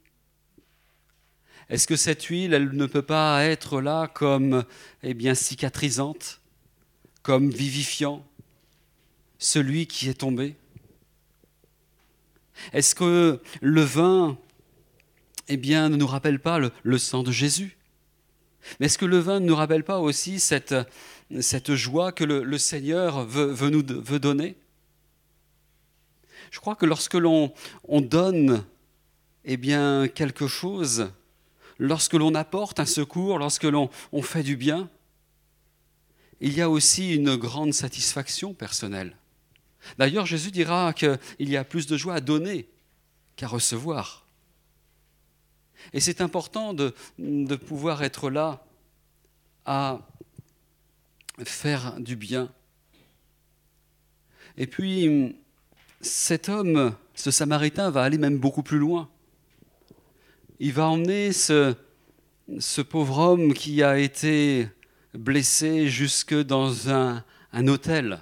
Est-ce 1.70 1.86
que 1.86 1.96
cette 1.96 2.24
huile, 2.24 2.52
elle 2.52 2.70
ne 2.72 2.86
peut 2.86 3.02
pas 3.02 3.42
être 3.44 3.80
là 3.80 4.06
comme 4.06 4.64
eh 5.02 5.14
bien, 5.14 5.34
cicatrisante, 5.34 6.42
comme 7.22 7.50
vivifiant 7.50 8.22
celui 9.38 9.86
qui 9.86 10.10
est 10.10 10.20
tombé? 10.20 10.56
Est-ce 12.74 12.94
que 12.94 13.40
le 13.62 13.82
vin 13.82 14.36
eh 15.48 15.56
bien, 15.56 15.88
ne 15.88 15.96
nous 15.96 16.06
rappelle 16.06 16.38
pas 16.38 16.58
le, 16.58 16.98
sang 16.98 17.22
de 17.22 17.32
Jésus 17.32 17.76
Mais 18.78 18.86
est-ce 18.86 18.98
que 18.98 19.04
le 19.04 19.18
vin 19.18 19.40
ne 19.40 19.46
nous 19.46 19.56
rappelle 19.56 19.84
pas 19.84 19.98
aussi 19.98 20.40
cette, 20.40 20.74
cette 21.40 21.74
joie 21.74 22.12
que 22.12 22.24
le, 22.24 22.58
Seigneur 22.58 23.24
veut, 23.24 23.70
nous 23.70 23.82
veut 23.86 24.20
donner? 24.20 24.56
Je 26.50 26.60
crois 26.60 26.76
que 26.76 26.86
lorsque 26.86 27.14
l'on 27.14 27.52
on 27.84 28.00
donne 28.00 28.64
eh 29.44 29.56
bien, 29.56 30.06
quelque 30.08 30.46
chose, 30.46 31.10
lorsque 31.78 32.14
l'on 32.14 32.34
apporte 32.34 32.78
un 32.78 32.86
secours, 32.86 33.38
lorsque 33.38 33.64
l'on 33.64 33.90
on 34.12 34.22
fait 34.22 34.42
du 34.42 34.56
bien, 34.56 34.88
il 36.40 36.54
y 36.54 36.60
a 36.60 36.68
aussi 36.68 37.14
une 37.14 37.36
grande 37.36 37.72
satisfaction 37.72 38.52
personnelle. 38.52 39.16
D'ailleurs, 39.98 40.26
Jésus 40.26 40.50
dira 40.50 40.92
qu'il 40.92 41.18
y 41.38 41.56
a 41.56 41.64
plus 41.64 41.86
de 41.86 41.96
joie 41.96 42.14
à 42.14 42.20
donner 42.20 42.68
qu'à 43.36 43.48
recevoir. 43.48 44.21
Et 45.92 46.00
c'est 46.00 46.20
important 46.20 46.74
de, 46.74 46.94
pouvoir 47.56 48.02
être 48.02 48.30
là 48.30 48.64
à 49.64 50.00
faire 51.44 51.98
du 52.00 52.16
bien. 52.16 52.50
Et 54.56 54.66
puis, 54.66 55.36
cet 56.00 56.48
homme, 56.48 56.94
ce 57.14 57.30
Samaritain, 57.30 57.90
va 57.90 58.02
aller 58.02 58.18
même 58.18 58.38
beaucoup 58.38 58.62
plus 58.62 58.78
loin. 58.78 59.08
Il 60.58 60.72
va 60.72 60.86
emmener 60.86 61.32
ce, 61.32 61.74
pauvre 62.88 63.18
homme 63.18 63.54
qui 63.54 63.82
a 63.82 63.98
été 63.98 64.68
blessé 65.14 65.88
jusque 65.88 66.34
dans 66.34 66.90
un, 66.90 67.24
hôtel. 67.66 68.20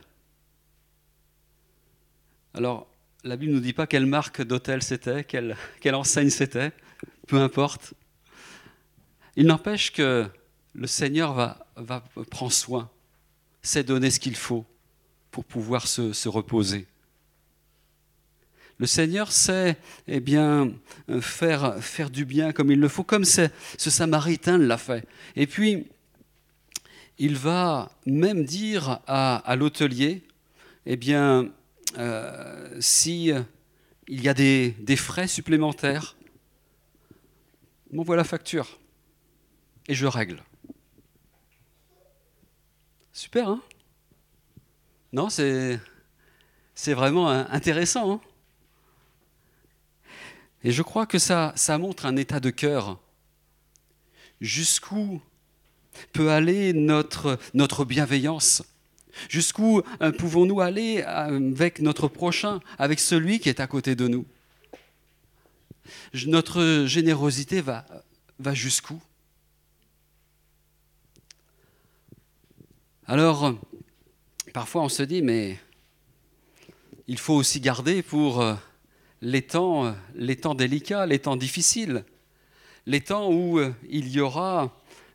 Alors, 2.55 2.89
la 3.23 3.37
Bible 3.37 3.53
ne 3.53 3.57
nous 3.57 3.63
dit 3.63 3.73
pas 3.73 3.87
quelle 3.87 4.07
marque 4.07 4.43
d'hôtel 4.43 4.83
c'était, 4.83 5.25
quelle 5.25 5.95
enseigne 5.95 6.31
c'était, 6.31 6.73
peu 7.31 7.39
importe. 7.39 7.95
Il 9.37 9.47
n'empêche 9.47 9.93
que 9.93 10.29
le 10.75 10.87
Seigneur 10.89 11.33
va, 11.77 12.05
prendre 12.29 12.51
soin, 12.51 12.91
sait 13.63 13.85
donner 13.85 14.11
ce 14.11 14.19
qu'il 14.19 14.35
faut 14.35 14.67
pour 15.31 15.45
pouvoir 15.45 15.87
se, 15.87 16.13
se, 16.13 16.29
reposer. 16.29 16.89
Le 18.79 18.87
Seigneur 18.87 19.31
sait 19.31 19.77
eh 20.09 20.19
bien, 20.19 20.73
faire, 21.21 21.77
faire 21.81 22.11
du 22.11 22.25
bien 22.25 22.51
comme 22.51 22.73
il 22.73 22.81
le 22.81 22.89
faut, 22.89 23.05
comme 23.05 23.25
ce 23.25 23.49
Samaritain 23.79 24.59
l'a 24.59 24.79
fait. 24.79 25.07
Et 25.37 25.47
puis, 25.47 25.87
il 27.19 27.37
va 27.37 27.93
même 28.07 28.43
dire 28.43 28.99
à, 29.07 29.55
l'hôtelier, 29.57 30.25
eh 30.85 30.97
bien, 30.97 31.49
euh, 31.97 32.77
si 32.81 33.31
euh, 33.31 33.43
y 34.09 34.29
a 34.29 34.35
des 34.35 34.97
frais 34.97 35.29
supplémentaires, 35.29 36.17
m'envoie 37.93 38.17
la 38.17 38.25
facture 38.25 38.79
et 39.89 39.95
je 39.95 40.07
règle. 40.07 40.43
Super, 43.13 43.49
hein? 43.49 43.61
Non, 45.13 45.29
c'est, 45.29 45.81
vraiment 46.87 47.29
intéressant. 47.29 48.13
Hein? 48.13 48.21
Et 50.63 50.71
je 50.71 50.83
crois 50.83 51.07
que 51.07 51.19
ça, 51.19 51.55
montre 51.79 52.07
un 52.07 52.17
état 52.17 52.41
de 52.41 52.51
cœur. 52.51 52.99
Jusqu'où 54.41 55.21
peut 56.13 56.31
aller 56.31 56.73
notre, 56.73 57.39
notre 57.53 57.85
bienveillance? 57.85 58.63
Jusqu'où 59.29 59.83
euh, 60.01 60.13
pouvons-nous 60.13 60.61
aller 60.61 61.03
euh, 61.07 61.53
avec 61.53 61.81
notre 61.81 62.09
prochain, 62.09 62.61
avec 62.79 63.01
celui 63.01 63.41
qui 63.41 63.49
est 63.49 63.61
à 63.61 63.67
côté 63.67 63.97
de 63.97 64.07
nous? 64.07 64.25
Notre 66.27 66.85
générosité 66.87 67.61
va, 67.61 67.85
jusqu'où? 68.53 69.01
Alors, 73.07 73.55
parfois 74.55 74.83
on 74.83 74.89
se 74.89 75.03
dit, 75.03 75.21
mais 75.21 75.59
il 77.09 77.19
faut 77.19 77.35
aussi 77.35 77.61
garder 77.61 78.03
pour 78.03 78.41
euh, 78.41 78.55
les 79.21 79.43
temps, 79.43 79.95
les 80.15 80.37
temps 80.37 80.55
délicats, 80.55 81.07
les 81.07 81.19
temps 81.19 81.37
difficiles, 81.37 82.05
les 82.87 83.01
temps 83.01 83.33
où 83.33 83.61
il 83.89 84.09
y 84.09 84.21
aura 84.21 84.73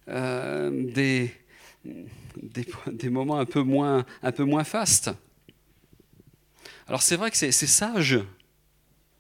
euh, 0.09 0.91
des, 0.93 1.33
des, 2.91 3.09
moments 3.09 3.39
un 3.39 3.45
peu 3.45 3.61
moins, 3.61 4.05
un 4.21 4.31
peu 4.31 4.43
moins 4.43 4.63
fastes. 4.63 5.09
Alors 6.88 7.01
c'est 7.01 7.15
vrai 7.15 7.31
que 7.31 7.38
c'est 7.38 7.51
sage, 7.51 8.19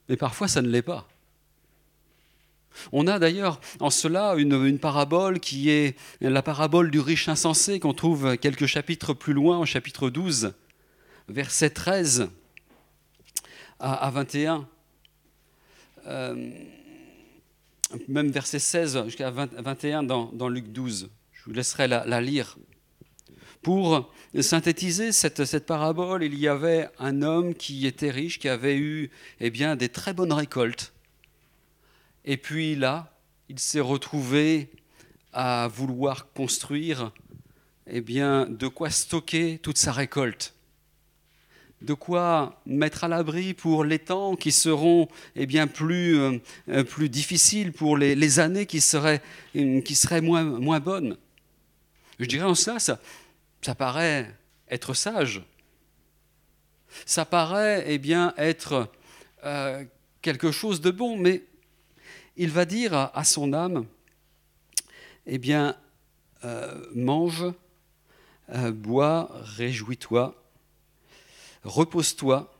mais 0.09 0.17
parfois 0.17 0.47
ça 0.47 0.61
ne 0.61 0.67
l'est 0.67 0.81
pas. 0.81 1.07
On 2.91 3.07
a 3.07 3.19
d'ailleurs 3.19 3.59
en 3.79 3.89
cela 3.89 4.35
une, 4.35 4.79
parabole 4.79 5.39
qui 5.39 5.69
est 5.69 5.95
la 6.21 6.41
parabole 6.41 6.91
du 6.91 6.99
riche 6.99 7.27
insensé 7.29 7.79
qu'on 7.79 7.93
trouve 7.93 8.37
quelques 8.37 8.65
chapitres 8.65 9.13
plus 9.13 9.33
loin, 9.33 9.59
au 9.59 9.65
chapitre 9.65 10.09
12, 10.09 10.53
verset 11.27 11.69
13 11.69 12.29
à, 13.79 14.09
21. 14.09 14.67
Euh, 16.07 16.51
même 18.07 18.29
verset 18.29 18.59
16 18.59 19.05
jusqu'à 19.05 19.31
21 19.31 20.03
dans, 20.03 20.49
Luc 20.49 20.71
12. 20.71 21.09
Je 21.31 21.43
vous 21.45 21.53
laisserai 21.53 21.87
la, 21.87 22.21
lire. 22.21 22.57
Pour 23.61 24.11
synthétiser 24.39 25.11
cette, 25.11 25.45
cette, 25.45 25.65
parabole, 25.65 26.23
il 26.23 26.37
y 26.37 26.47
avait 26.47 26.89
un 26.99 27.21
homme 27.21 27.55
qui 27.55 27.87
était 27.87 28.11
riche, 28.11 28.39
qui 28.39 28.49
avait 28.49 28.77
eu 28.77 29.09
eh 29.39 29.49
bien, 29.49 29.75
des 29.75 29.89
très 29.89 30.13
bonnes 30.13 30.33
récoltes. 30.33 30.94
Et 32.25 32.37
puis 32.37 32.75
là, 32.75 33.13
il 33.49 33.59
s'est 33.59 33.79
retrouvé 33.79 34.69
à 35.31 35.69
vouloir 35.71 36.31
construire 36.33 37.11
eh 37.87 38.01
bien, 38.01 38.47
de 38.47 38.67
quoi 38.67 38.89
stocker 38.89 39.59
toute 39.59 39.77
sa 39.77 39.91
récolte 39.91 40.55
de 41.81 41.93
quoi 41.93 42.61
mettre 42.65 43.03
à 43.03 43.07
l'abri 43.07 43.53
pour 43.53 43.83
les 43.83 43.99
temps 43.99 44.35
qui 44.35 44.51
seront 44.51 45.07
eh 45.35 45.45
bien, 45.45 45.67
plus, 45.67 46.17
euh, 46.17 46.83
plus 46.83 47.09
difficiles, 47.09 47.71
pour 47.71 47.97
les, 47.97 48.39
années 48.39 48.65
qui 48.65 48.81
seraient, 48.81 49.21
qui 49.53 49.95
seraient 49.95 50.21
moins, 50.21 50.43
moins 50.43 50.79
bonnes. 50.79 51.17
Je 52.19 52.25
dirais 52.25 52.45
en 52.45 52.55
cela, 52.55 52.79
ça, 52.79 52.99
ça 53.61 53.75
paraît 53.75 54.33
être 54.69 54.93
sage. 54.93 55.43
Ça 57.05 57.25
paraît 57.25 57.83
eh 57.87 57.97
bien, 57.97 58.33
être 58.37 58.89
euh, 59.43 59.83
quelque 60.21 60.51
chose 60.51 60.81
de 60.81 60.91
bon, 60.91 61.17
mais 61.17 61.43
il 62.37 62.49
va 62.49 62.65
dire 62.65 62.93
à, 62.93 63.23
son 63.23 63.53
âme, 63.53 63.85
eh 65.25 65.37
bien, 65.37 65.75
euh, 66.43 66.85
mange, 66.93 67.45
euh, 68.49 68.71
bois, 68.71 69.29
réjouis-toi 69.57 70.41
repose-toi. 71.65 72.53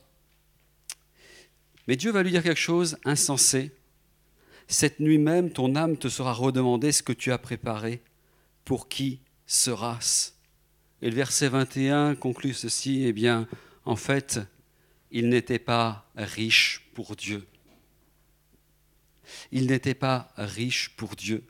Mais 1.88 1.96
Dieu 1.96 2.12
va 2.12 2.24
lui 2.24 2.32
dire 2.32 2.44
quelque 2.44 2.60
chose 2.60 2.98
insensé. 3.06 3.72
Cette 4.68 5.00
nuit 5.00 5.20
même, 5.20 5.52
ton 5.52 5.76
âme 5.76 5.96
te 5.96 6.10
sera 6.10 6.34
redemandée 6.34 6.92
ce 6.92 7.04
que 7.04 7.14
tu 7.14 7.32
as 7.32 7.38
préparé. 7.38 8.02
Pour 8.66 8.90
qui 8.90 9.20
sera-ce 9.46 10.32
Et 11.04 11.12
le 11.12 11.16
verset 11.16 11.50
21 11.50 12.16
conclut 12.16 12.56
ceci, 12.56 13.04
eh 13.06 13.14
bien, 13.14 13.48
en 13.86 13.96
fait, 13.96 14.40
il 15.12 15.30
n'était 15.30 15.60
pas 15.60 16.10
riche 16.16 16.90
pour 16.96 17.16
Dieu. 17.16 17.46
Il 19.52 19.68
n'était 19.68 19.94
pas 19.94 20.32
riche 20.38 20.92
pour 20.96 21.16
Dieu. 21.16 21.44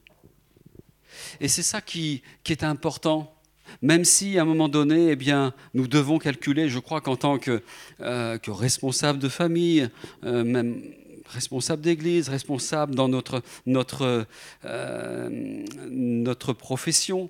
Et 1.40 1.48
c'est 1.48 1.64
ça 1.64 1.82
qui, 1.82 2.22
qui 2.44 2.52
est 2.52 2.64
important 2.64 3.36
même 3.82 4.06
si 4.06 4.38
à 4.38 4.44
un 4.44 4.46
moment 4.46 4.70
donné, 4.70 5.12
eh 5.12 5.16
bien, 5.16 5.54
nous 5.74 5.88
devons 5.88 6.20
calculer, 6.20 6.70
je 6.70 6.80
crois 6.80 7.02
qu'en 7.02 7.16
tant 7.16 7.38
que, 7.38 7.62
euh, 8.02 8.38
que, 8.38 8.52
responsable 8.52 9.20
de 9.20 9.30
famille, 9.30 9.90
euh, 10.24 10.44
même 10.44 10.82
responsable 11.28 11.82
d'église, 11.82 12.30
responsable 12.30 12.96
dans 12.96 13.08
notre, 13.08 13.42
notre, 13.66 14.28
euh, 14.66 15.66
notre 15.90 16.54
profession, 16.54 17.30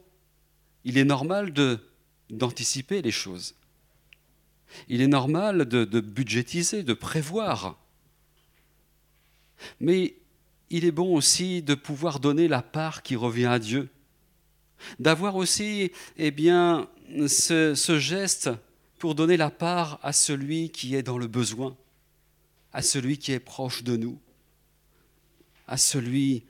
il 0.84 0.98
est 0.98 1.06
normal 1.06 1.54
d'anticiper 2.30 3.02
les 3.02 3.12
choses. 3.12 3.56
Il 4.90 5.02
est 5.02 5.08
normal 5.08 5.66
de, 5.66 5.86
de 5.86 6.00
budgétiser, 6.02 6.84
de 6.84 6.94
prévoir. 6.94 7.80
Mais 9.80 10.16
il 10.70 10.86
est 10.86 10.92
bon 10.92 11.16
aussi 11.16 11.62
de 11.62 11.76
pouvoir 11.76 12.20
donner 12.20 12.48
la 12.48 12.62
part 12.62 13.04
qui 13.04 13.16
revient 13.16 13.46
à 13.46 13.60
Dieu 13.60 13.90
d'avoir 15.00 15.36
aussi 15.36 15.92
eh 16.18 16.32
bien, 16.32 16.90
ce, 17.28 17.98
geste 18.00 18.50
pour 19.00 19.16
donner 19.16 19.38
la 19.38 19.50
part 19.50 20.00
à 20.04 20.14
celui 20.14 20.70
qui 20.70 20.96
est 20.96 21.04
dans 21.04 21.18
le 21.18 21.28
besoin, 21.28 21.76
à 22.74 22.82
celui 22.82 23.18
qui 23.18 23.32
est 23.32 23.40
proche 23.40 23.84
de 23.84 23.98
nous, 23.98 24.20
à 25.68 25.78
celui 25.78 26.44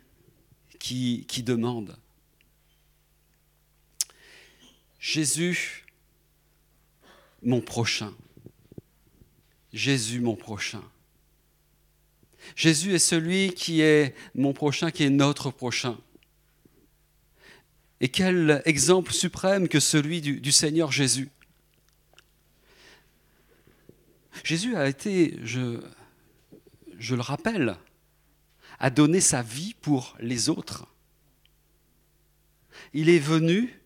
qui 0.79 1.43
demande. 1.43 1.97
Jésus, 4.99 5.85
mon 7.41 7.61
prochain. 7.61 8.13
Jésus, 9.73 10.19
mon 10.19 10.35
prochain. 10.35 10.83
Jésus 12.55 12.95
est 12.95 12.99
celui 12.99 13.53
qui 13.53 13.81
est 13.81 14.15
mon 14.33 14.53
prochain, 14.53 14.91
qui 14.91 15.03
est 15.03 15.09
notre 15.09 15.51
prochain. 15.51 15.97
Et 18.01 18.09
quel 18.09 18.61
exemple 18.65 19.13
suprême 19.13 19.67
que 19.67 19.79
celui 19.79 20.21
du, 20.21 20.51
Seigneur 20.51 20.91
Jésus. 20.91 21.29
Jésus 24.43 24.75
a 24.75 24.87
été, 24.87 25.39
je 25.43 25.79
le 27.15 27.21
rappelle, 27.21 27.77
a 28.79 28.89
donné 28.89 29.21
sa 29.21 29.41
vie 29.41 29.75
pour 29.81 30.15
les 30.19 30.49
autres. 30.49 30.87
Il 32.93 33.09
est 33.09 33.19
venu 33.19 33.79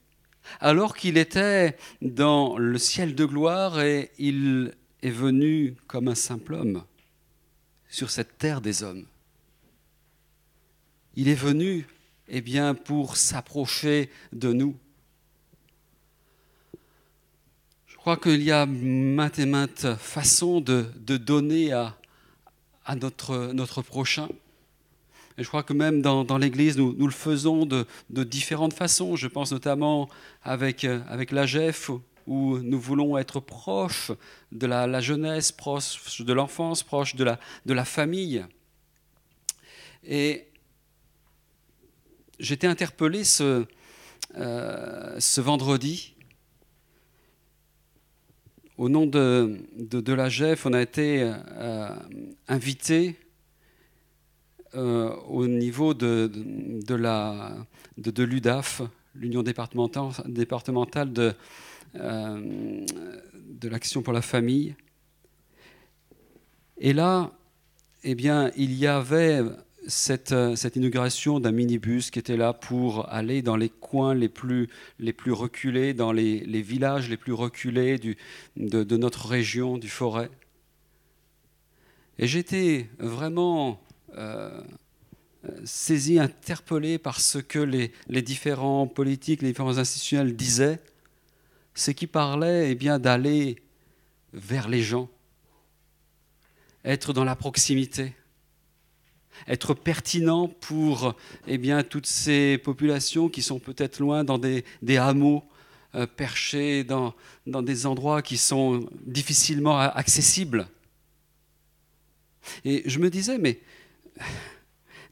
alors 0.60 0.96
qu'il 0.96 1.18
était 1.18 1.78
dans 2.02 2.58
le 2.58 2.78
ciel 2.78 3.16
de 3.16 3.26
gloire 3.26 3.82
et 3.82 4.12
il 4.18 4.74
est 5.02 5.12
venu 5.12 5.76
comme 5.88 6.08
un 6.08 6.16
simple 6.16 6.56
homme 6.56 6.84
sur 7.90 8.12
cette 8.12 8.38
terre 8.38 8.62
des 8.62 8.84
hommes. 8.84 9.06
Il 11.16 11.28
est 11.28 11.36
venu 11.36 11.88
eh 12.30 12.42
bien, 12.42 12.76
pour 12.76 13.18
s'approcher 13.18 14.10
de 14.32 14.54
nous. 14.54 14.78
Je 17.88 17.98
crois 17.98 18.18
qu'il 18.18 18.42
y 18.44 18.52
a 18.52 18.66
maintes 18.66 19.40
et 19.40 19.46
maintes 19.46 19.96
façons 19.96 20.62
de, 20.62 20.86
donner 21.18 21.74
à, 21.74 21.98
notre, 22.96 23.82
prochain. 23.82 24.30
Et 25.38 25.44
je 25.44 25.48
crois 25.48 25.64
que 25.64 25.74
même 25.74 26.02
dans, 26.02 26.38
l'Église, 26.38 26.78
nous, 26.78 26.94
le 26.94 27.12
faisons 27.12 27.66
de, 27.66 27.86
différentes 28.10 28.74
façons. 28.74 29.16
Je 29.16 29.28
pense 29.28 29.52
notamment 29.52 30.08
avec, 30.44 30.86
avec 30.86 31.32
la 31.32 31.46
GEF, 31.46 31.92
où 32.30 32.60
nous 32.60 32.80
voulons 32.80 33.18
être 33.18 33.40
proches 33.40 34.12
de 34.52 34.68
la, 34.68 35.02
jeunesse, 35.02 35.52
proches 35.52 36.22
de 36.22 36.32
l'enfance, 36.32 36.84
proches 36.84 37.16
de 37.16 37.26
la, 37.74 37.86
famille. 37.86 38.46
Et 40.04 40.46
j'étais 42.40 42.68
interpellé 42.68 43.24
ce, 43.24 43.66
euh, 44.36 45.16
ce 45.20 45.42
vendredi. 45.42 46.14
Au 48.78 48.90
nom 48.90 49.08
de, 49.08 49.58
de, 49.76 50.14
la 50.14 50.30
GEF, 50.30 50.68
on 50.68 50.74
a 50.74 50.82
été 50.84 51.24
euh, 51.24 51.90
invité 52.48 53.16
euh, 54.76 55.16
au 55.28 55.48
niveau 55.48 55.96
de, 55.96 56.32
de 56.32 58.24
l'UDAF, 58.24 58.84
l'Union 59.16 59.42
départementale, 59.42 60.12
départementale 60.28 61.12
de, 61.12 61.34
euh, 61.96 62.86
de 63.36 63.70
l'action 63.70 64.02
pour 64.02 64.14
la 64.14 64.22
famille. 64.22 64.76
Et 66.78 66.94
là, 66.94 67.32
eh 68.04 68.16
bien, 68.16 68.52
il 68.56 68.74
y 68.74 68.88
avait 68.88 69.42
cette, 69.88 70.36
cette 70.56 70.76
inauguration 70.76 71.40
d'un 71.40 71.52
minibus 71.52 72.12
qui 72.12 72.20
était 72.20 72.38
là 72.38 72.54
pour 72.54 73.12
aller 73.12 73.42
dans 73.42 73.56
les 73.56 73.70
coins 73.70 74.14
les 74.14 74.30
plus, 74.30 74.70
reculés, 75.32 75.94
dans 75.94 76.12
les, 76.12 76.62
villages 76.62 77.10
les 77.10 77.18
plus 77.18 77.34
reculés 77.34 78.00
de, 78.56 78.98
notre 78.98 79.28
région, 79.28 79.78
du 79.78 79.90
forêt. 79.90 80.30
Et 82.18 82.28
j'étais 82.28 82.90
vraiment 83.00 83.82
euh, 84.18 84.62
saisi, 85.64 86.20
interpellé 86.20 86.98
par 86.98 87.20
ce 87.20 87.40
que 87.40 87.60
les, 87.60 87.92
différents 88.22 88.88
politiques, 88.88 89.42
les 89.42 89.50
différents 89.50 89.78
institutionnels 89.78 90.36
disaient, 90.36 90.80
c'est 91.80 91.94
qu'ils 91.94 92.10
parlaient 92.10 92.72
eh 92.72 92.76
bien, 92.76 93.00
d'aller 93.00 93.62
vers 94.34 94.68
les 94.68 94.84
gens, 94.84 95.10
être 96.84 97.14
dans 97.14 97.24
la 97.24 97.36
proximité 97.36 98.14
être 99.48 99.74
pertinent 99.74 100.50
pour 100.50 101.16
eh 101.48 101.58
bien, 101.58 101.84
toutes 101.84 102.08
ces 102.08 102.58
populations 102.58 103.30
qui 103.30 103.42
sont 103.42 103.58
peut-être 103.58 104.00
loin 104.00 104.26
dans 104.26 104.38
des, 104.38 104.66
hameaux, 104.98 105.44
euh, 105.96 106.06
perchés 106.06 106.84
dans, 106.84 107.14
dans 107.48 107.62
des 107.62 107.86
endroits 107.86 108.22
qui 108.22 108.36
sont 108.38 108.90
difficilement 109.06 109.80
accessibles. 109.80 110.68
Et 112.66 112.84
je 112.86 113.00
me 113.00 113.10
disais, 113.10 113.38
mais 113.38 113.62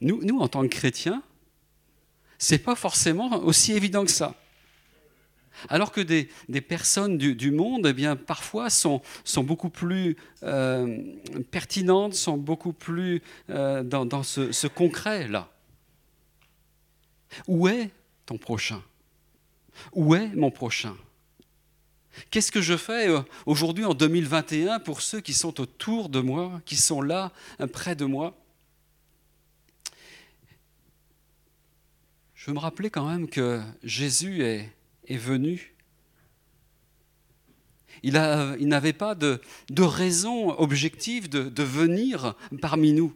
nous, 0.02 0.22
nous 0.22 0.40
en 0.40 0.48
tant 0.48 0.62
que 0.62 0.74
chrétiens, 0.74 1.22
c'est 2.36 2.58
pas 2.58 2.74
forcément 2.74 3.42
aussi 3.44 3.72
évident 3.72 4.04
que 4.04 4.10
ça. 4.10 4.34
Alors 5.68 5.92
que 5.92 6.00
des, 6.00 6.28
des 6.48 6.60
personnes 6.60 7.18
du, 7.18 7.34
du, 7.34 7.50
monde, 7.50 7.86
eh 7.86 7.92
bien, 7.92 8.16
parfois, 8.16 8.70
sont, 8.70 9.02
sont 9.24 9.42
beaucoup 9.42 9.70
plus 9.70 10.16
euh, 10.42 10.98
pertinentes, 11.50 12.14
sont 12.14 12.36
beaucoup 12.36 12.72
plus 12.72 13.22
euh, 13.50 13.82
dans, 13.82 14.06
dans 14.06 14.22
ce, 14.22 14.52
ce 14.52 14.66
concret-là. 14.66 15.50
Où 17.46 17.68
est 17.68 17.90
ton 18.26 18.38
prochain? 18.38 18.82
Où 19.92 20.14
est 20.14 20.28
mon 20.28 20.50
prochain? 20.50 20.96
Qu'est-ce 22.30 22.50
que 22.50 22.62
je 22.62 22.76
fais 22.76 23.08
euh, 23.08 23.20
aujourd'hui 23.46 23.84
en 23.84 23.94
2021 23.94 24.80
pour 24.80 25.02
ceux 25.02 25.20
qui 25.20 25.34
sont 25.34 25.60
autour 25.60 26.08
de 26.08 26.20
moi, 26.20 26.60
qui 26.64 26.76
sont 26.76 27.00
là, 27.00 27.32
près 27.72 27.94
de 27.94 28.04
moi? 28.04 28.34
Je 32.34 32.46
veux 32.46 32.54
me 32.54 32.60
rappeler 32.60 32.88
quand 32.88 33.06
même 33.06 33.28
que 33.28 33.60
Jésus 33.82 34.42
est, 34.42 34.72
est 35.08 35.16
venu. 35.16 35.74
Il, 38.02 38.12
n'avait 38.12 38.92
pas 38.92 39.14
de, 39.14 39.40
raison 39.76 40.50
objective 40.58 41.28
de, 41.28 41.62
venir 41.62 42.34
parmi 42.60 42.92
nous. 42.92 43.14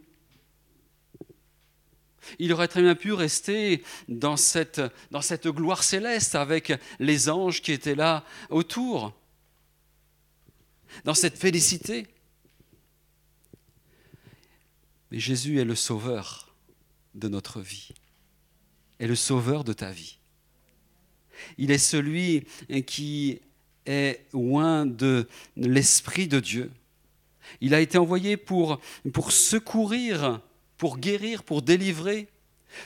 Il 2.39 2.51
aurait 2.53 2.67
très 2.67 2.81
bien 2.81 2.95
pu 2.95 3.13
rester 3.13 3.83
dans 4.07 4.37
cette 4.37 4.81
gloire 5.47 5.83
céleste 5.83 6.35
avec 6.35 6.73
les 6.99 7.29
anges 7.29 7.61
qui 7.61 7.71
étaient 7.71 7.95
là 7.95 8.25
autour, 8.49 9.13
dans 11.05 11.13
cette 11.13 11.37
félicité. 11.37 12.07
Mais 15.11 15.19
Jésus 15.19 15.59
est 15.59 15.65
le 15.65 15.75
sauveur 15.75 16.55
de 17.13 17.27
notre 17.27 17.61
vie, 17.61 17.89
est 18.99 19.07
le 19.07 19.15
sauveur 19.15 19.63
de 19.63 19.73
ta 19.73 19.91
vie. 19.91 20.17
Il 21.57 21.71
est 21.71 21.77
celui 21.77 22.45
qui 22.85 23.39
est 23.85 24.25
loin 24.33 24.85
de 24.85 25.27
l'Esprit 25.55 26.27
de 26.27 26.39
Dieu. 26.39 26.71
Il 27.61 27.73
a 27.73 27.81
été 27.81 27.97
envoyé 27.97 28.37
pour, 28.37 28.79
secourir, 29.29 30.41
pour 30.77 30.97
guérir, 30.97 31.43
pour 31.43 31.61
délivrer, 31.61 32.27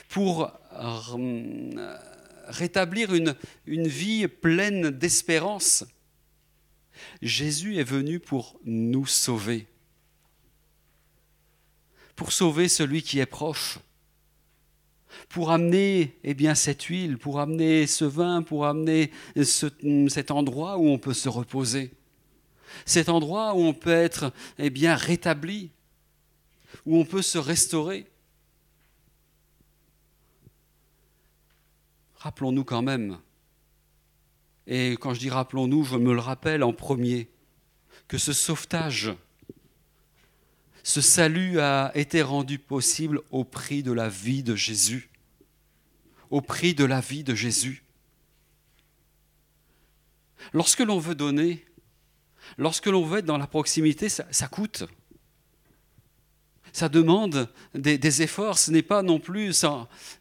pour 0.09 0.51
rétablir 2.47 3.13
une, 3.13 3.35
une 3.65 3.87
vie 3.87 4.27
pleine 4.27 4.89
d'espérance. 4.89 5.85
Jésus 7.21 7.77
est 7.77 7.83
venu 7.83 8.19
pour 8.19 8.59
nous 8.65 9.05
sauver, 9.05 9.67
pour 12.15 12.31
sauver 12.31 12.67
celui 12.67 13.03
qui 13.03 13.19
est 13.19 13.27
proche, 13.27 13.77
pour 15.29 15.51
amener 15.51 16.17
eh 16.23 16.33
bien, 16.33 16.55
cette 16.55 16.83
huile, 16.83 17.17
pour 17.17 17.39
amener 17.39 17.87
ce 17.87 18.05
vin, 18.05 18.41
pour 18.43 18.65
amener 18.65 19.11
ce, 19.35 19.67
cet 20.09 20.31
endroit 20.31 20.77
où 20.77 20.87
on 20.87 20.97
peut 20.97 21.13
se 21.13 21.29
reposer, 21.29 21.91
cet 22.85 23.09
endroit 23.09 23.53
où 23.55 23.59
on 23.59 23.73
peut 23.73 23.89
être 23.89 24.31
eh 24.57 24.69
bien, 24.69 24.95
rétabli, 24.95 25.71
où 26.85 26.97
on 26.97 27.05
peut 27.05 27.21
se 27.21 27.37
restaurer. 27.37 28.07
Rappelons-nous 32.15 32.63
quand 32.63 32.81
même, 32.81 33.19
et 34.67 34.97
quand 34.99 35.13
je 35.13 35.19
dis 35.19 35.29
rappelons-nous, 35.29 35.85
je 35.85 35.95
me 35.95 36.13
le 36.13 36.19
rappelle 36.19 36.63
en 36.63 36.73
premier, 36.73 37.29
que 38.07 38.17
ce 38.17 38.33
sauvetage, 38.33 39.13
ce 40.87 41.01
salut 41.01 41.59
a 41.59 41.91
été 41.95 42.21
rendu 42.21 42.59
possible 42.59 43.19
au 43.29 43.43
prix 43.43 43.83
de 43.83 43.91
la 43.91 44.07
vie 44.07 44.41
de 44.41 44.55
Jésus. 44.55 45.09
Au 46.29 46.39
prix 46.39 46.73
de 46.73 46.85
la 46.85 47.01
vie 47.01 47.25
de 47.25 47.35
Jésus. 47.35 47.83
Lorsque 50.53 50.79
l'on 50.79 50.97
veut 50.97 51.13
donner, 51.13 51.65
lorsque 52.57 52.85
l'on 52.85 53.03
veut 53.03 53.19
être 53.19 53.25
dans 53.25 53.37
la 53.37 53.47
proximité, 53.47 54.07
ça, 54.07 54.47
coûte. 54.47 54.85
Ça 56.71 56.87
demande 56.87 57.49
des, 57.73 58.21
efforts, 58.21 58.57
ce 58.57 58.71
n'est 58.71 58.81
pas 58.81 59.03
non 59.03 59.19
plus 59.19 59.65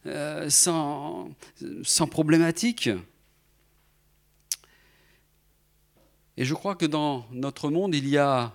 euh, 0.05 0.49
sans 0.49 1.29
problématique. 2.11 2.89
Et 6.35 6.43
je 6.43 6.53
crois 6.53 6.75
que 6.75 6.85
dans 6.85 7.25
notre 7.31 7.69
monde, 7.69 7.95
il 7.95 8.09
y 8.09 8.17
a 8.17 8.53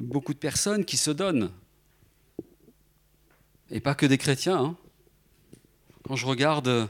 beaucoup 0.00 0.34
de 0.34 0.38
personnes 0.38 0.84
qui 0.84 0.96
se 0.96 1.10
donnent. 1.10 1.50
Et 3.70 3.80
pas 3.80 3.94
que 3.94 4.06
des 4.06 4.18
chrétiens. 4.18 4.58
Hein. 4.58 4.76
Quand 6.06 6.16
je 6.16 6.26
regarde 6.26 6.88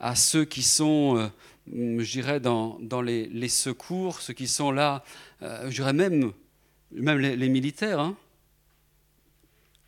à 0.00 0.16
ceux 0.16 0.44
qui 0.44 0.62
sont, 0.62 1.16
euh, 1.18 1.28
je 1.66 2.10
dirais, 2.10 2.40
dans, 2.40 2.78
les, 3.02 3.48
secours, 3.48 4.20
ceux 4.20 4.32
qui 4.32 4.48
sont 4.48 4.70
là, 4.70 5.04
euh, 5.42 5.70
je 5.70 5.76
dirais 5.76 5.92
même, 5.92 6.32
les, 6.92 7.48
militaires, 7.48 8.00
hein. 8.00 8.16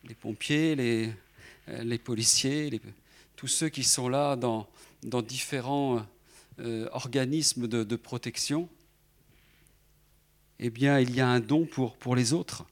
les 0.03 0.15
pompiers, 0.15 0.75
les, 0.75 1.97
policiers, 1.97 2.79
tous 3.35 3.47
ceux 3.47 3.69
qui 3.69 3.83
sont 3.83 4.09
là 4.09 4.35
dans, 4.35 4.67
différents 5.21 6.05
euh, 6.59 6.87
organisme 6.91 7.67
de, 7.67 7.95
protection, 7.95 8.69
eh 10.59 10.69
bien, 10.69 10.99
il 10.99 11.13
y 11.13 11.21
a 11.21 11.27
un 11.27 11.39
don 11.39 11.65
pour, 11.65 12.15
les 12.15 12.33
autres. 12.33 12.65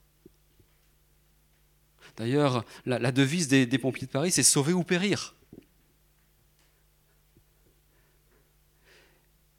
D'ailleurs, 2.18 2.66
la, 2.86 3.12
devise 3.12 3.48
des, 3.48 3.78
pompiers 3.78 4.08
de 4.08 4.12
Paris, 4.12 4.32
c'est 4.32 4.44
sauver 4.44 4.74
ou 4.74 4.84
périr. 4.84 5.36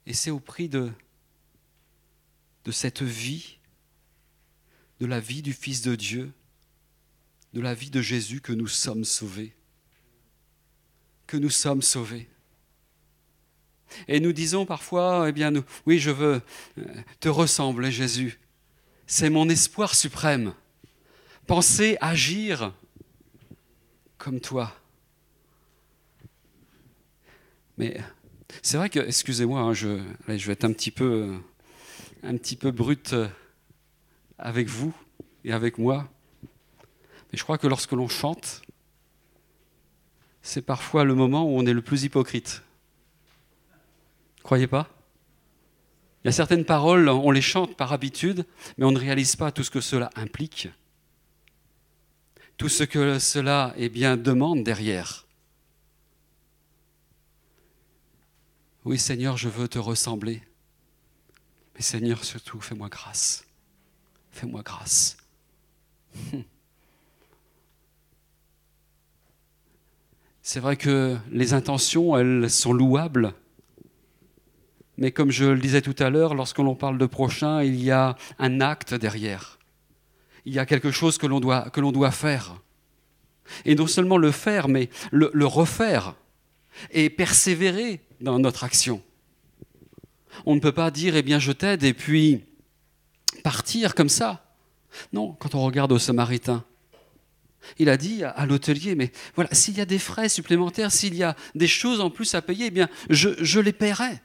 Et 0.05 0.13
c'est 0.13 0.31
au 0.31 0.39
prix 0.39 0.69
de 0.69 0.91
cette 2.71 3.01
vie, 3.01 3.57
de 4.99 5.05
la 5.05 5.19
vie 5.19 5.41
du 5.41 5.53
Fils 5.53 5.81
de 5.81 5.95
Dieu, 5.95 6.33
de 7.53 7.61
la 7.61 7.73
vie 7.73 7.89
de 7.89 8.01
Jésus 8.01 8.41
que 8.41 8.53
nous 8.53 8.67
sommes 8.67 9.05
sauvés. 9.05 9.55
Que 11.27 11.37
nous 11.37 11.49
sommes 11.49 11.81
sauvés. 11.81 12.29
Et 14.07 14.19
nous 14.19 14.33
disons 14.33 14.65
parfois, 14.65 15.25
eh 15.29 15.31
bien, 15.31 15.51
oui, 15.85 15.99
je 15.99 16.11
veux 16.11 16.41
euh, 16.77 16.83
te 17.19 17.29
ressembler, 17.29 17.91
Jésus. 17.91 18.39
C'est 19.05 19.29
mon 19.29 19.47
espoir 19.49 19.95
suprême. 19.95 20.53
Penser, 21.45 21.97
agir 22.01 22.73
comme 24.17 24.39
toi. 24.39 24.75
Mais 27.77 27.97
c'est 28.61 28.77
vrai 28.77 28.89
que, 28.89 28.99
excusez-moi, 28.99 29.61
hein, 29.61 29.73
je, 29.73 30.01
je, 30.27 30.47
vais 30.47 30.53
être 30.53 30.65
un 30.65 30.73
petit 30.73 30.91
peu, 30.91 31.37
un 32.23 32.35
petit 32.37 32.55
peu 32.55 32.71
brut 32.71 33.13
euh, 33.13 33.27
avec 34.37 34.67
vous 34.67 34.93
et 35.45 35.53
avec 35.53 35.77
moi. 35.77 36.09
Mais 36.43 37.37
je 37.37 37.43
crois 37.43 37.57
que 37.57 37.67
lorsque 37.67 37.91
l'on 37.91 38.07
chante, 38.07 38.61
c'est 40.41 40.61
parfois 40.61 41.03
le 41.03 41.13
moment 41.13 41.43
où 41.43 41.57
on 41.57 41.65
est 41.65 41.73
le 41.73 41.81
plus 41.81 42.03
hypocrite. 42.03 42.63
Croyez 44.47 44.67
pas? 44.67 44.87
Il 46.23 46.27
y 46.27 46.29
a 46.29 46.31
certaines 46.31 46.63
paroles, 46.63 47.09
on 47.09 47.31
les 47.31 47.41
chante 47.41 47.75
par 47.75 47.91
habitude, 47.91 48.45
mais 48.77 48.85
on 48.85 48.91
ne 48.91 48.97
réalise 48.97 49.35
pas 49.35 49.51
tout 49.51 49.61
ce 49.61 49.69
que 49.69 49.81
cela 49.81 50.09
implique, 50.15 50.69
tout 52.55 52.69
ce 52.69 52.85
que 52.85 53.19
cela 53.19 53.73
eh 53.75 53.89
bien, 53.89 54.15
demande 54.15 54.63
derrière. 54.63 55.25
Oui 58.85 58.97
Seigneur, 58.97 59.35
je 59.35 59.49
veux 59.49 59.67
te 59.67 59.79
ressembler. 59.79 60.41
Mais 61.75 61.81
Seigneur, 61.81 62.23
surtout, 62.23 62.61
fais-moi 62.61 62.87
grâce. 62.87 63.45
Fais-moi 64.31 64.61
grâce. 64.63 65.17
C'est 70.41 70.61
vrai 70.61 70.77
que 70.77 71.17
les 71.31 71.53
intentions, 71.53 72.17
elles 72.17 72.49
sont 72.49 72.71
louables. 72.71 73.33
Mais 74.97 75.11
comme 75.11 75.31
je 75.31 75.45
le 75.45 75.59
disais 75.59 75.81
tout 75.81 75.95
à 75.99 76.09
l'heure, 76.09 76.33
lorsque 76.33 76.57
l'on 76.57 76.75
parle 76.75 76.97
de 76.97 77.05
prochain, 77.05 77.63
il 77.63 77.81
y 77.81 77.91
a 77.91 78.15
un 78.39 78.61
acte 78.61 78.93
derrière. 78.93 79.59
Il 80.45 80.53
y 80.53 80.59
a 80.59 80.65
quelque 80.65 80.91
chose 80.91 81.17
que 81.17 81.27
l'on 81.27 81.39
doit, 81.39 81.69
que 81.69 81.81
l'on 81.81 81.91
doit 81.91 82.11
faire. 82.11 82.55
Et 83.65 83.75
non 83.75 83.87
seulement 83.87 84.17
le 84.17 84.31
faire, 84.31 84.67
mais 84.67 84.89
le, 85.11 85.29
le 85.33 85.45
refaire. 85.45 86.15
Et 86.91 87.09
persévérer 87.09 88.01
dans 88.21 88.39
notre 88.39 88.63
action. 88.63 89.01
On 90.45 90.55
ne 90.55 90.59
peut 90.59 90.71
pas 90.71 90.91
dire, 90.91 91.15
eh 91.15 91.23
bien, 91.23 91.39
je 91.39 91.51
t'aide, 91.51 91.83
et 91.83 91.93
puis 91.93 92.43
partir 93.43 93.95
comme 93.95 94.09
ça. 94.09 94.43
Non, 95.13 95.33
quand 95.39 95.55
on 95.55 95.63
regarde 95.63 95.91
au 95.91 95.99
Samaritain, 95.99 96.63
il 97.77 97.89
a 97.89 97.97
dit 97.97 98.23
à 98.23 98.45
l'hôtelier, 98.45 98.95
mais 98.95 99.11
voilà, 99.35 99.53
s'il 99.53 99.77
y 99.77 99.81
a 99.81 99.85
des 99.85 99.99
frais 99.99 100.29
supplémentaires, 100.29 100.91
s'il 100.91 101.15
y 101.15 101.23
a 101.23 101.35
des 101.55 101.67
choses 101.67 101.99
en 101.99 102.09
plus 102.09 102.33
à 102.35 102.41
payer, 102.41 102.67
eh 102.67 102.71
bien, 102.71 102.89
je, 103.09 103.59
les 103.59 103.73
paierai. 103.73 104.21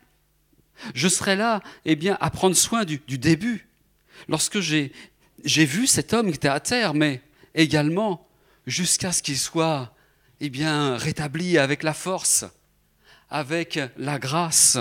Je 0.94 1.08
serai 1.08 1.36
là, 1.36 1.62
eh 1.84 1.96
bien, 1.96 2.16
à 2.20 2.30
prendre 2.30 2.56
soin 2.56 2.84
du, 2.84 2.98
début. 3.18 3.68
Lorsque 4.28 4.60
j'ai 4.60 4.92
vu 5.44 5.86
cet 5.86 6.12
homme 6.12 6.28
qui 6.30 6.36
était 6.36 6.48
à 6.48 6.60
terre, 6.60 6.94
mais 6.94 7.22
également 7.54 8.26
jusqu'à 8.66 9.12
ce 9.12 9.22
qu'il 9.22 9.38
soit, 9.38 9.94
eh 10.40 10.50
rétabli 10.96 11.58
avec 11.58 11.82
la 11.82 11.94
force, 11.94 12.44
avec 13.30 13.78
la 13.96 14.18
grâce. 14.18 14.78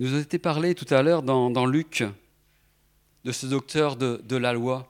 nous 0.00 0.14
a 0.14 0.20
été 0.20 0.38
parlé 0.38 0.74
tout 0.74 0.92
à 0.94 1.02
l'heure 1.02 1.22
dans, 1.22 1.66
Luc 1.66 2.04
de 3.24 3.32
ce 3.32 3.44
docteur 3.44 3.96
de, 3.96 4.36
la 4.36 4.54
loi. 4.54 4.89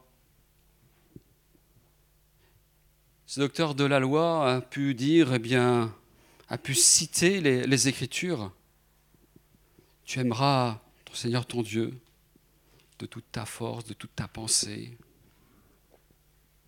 Ce 3.30 3.38
docteur 3.38 3.76
de 3.76 3.84
la 3.84 4.00
loi 4.00 4.54
a 4.54 4.60
pu 4.60 4.92
dire, 4.92 5.32
eh 5.34 5.38
bien, 5.38 5.94
a 6.48 6.58
pu 6.58 6.74
citer 6.74 7.40
les, 7.40 7.64
les 7.64 7.86
Écritures. 7.86 8.52
Tu 10.02 10.18
aimeras 10.18 10.80
ton 11.04 11.14
Seigneur 11.14 11.46
ton 11.46 11.62
Dieu 11.62 11.96
de 12.98 13.06
toute 13.06 13.30
ta 13.30 13.46
force, 13.46 13.84
de 13.84 13.94
toute 13.94 14.16
ta 14.16 14.26
pensée, 14.26 14.98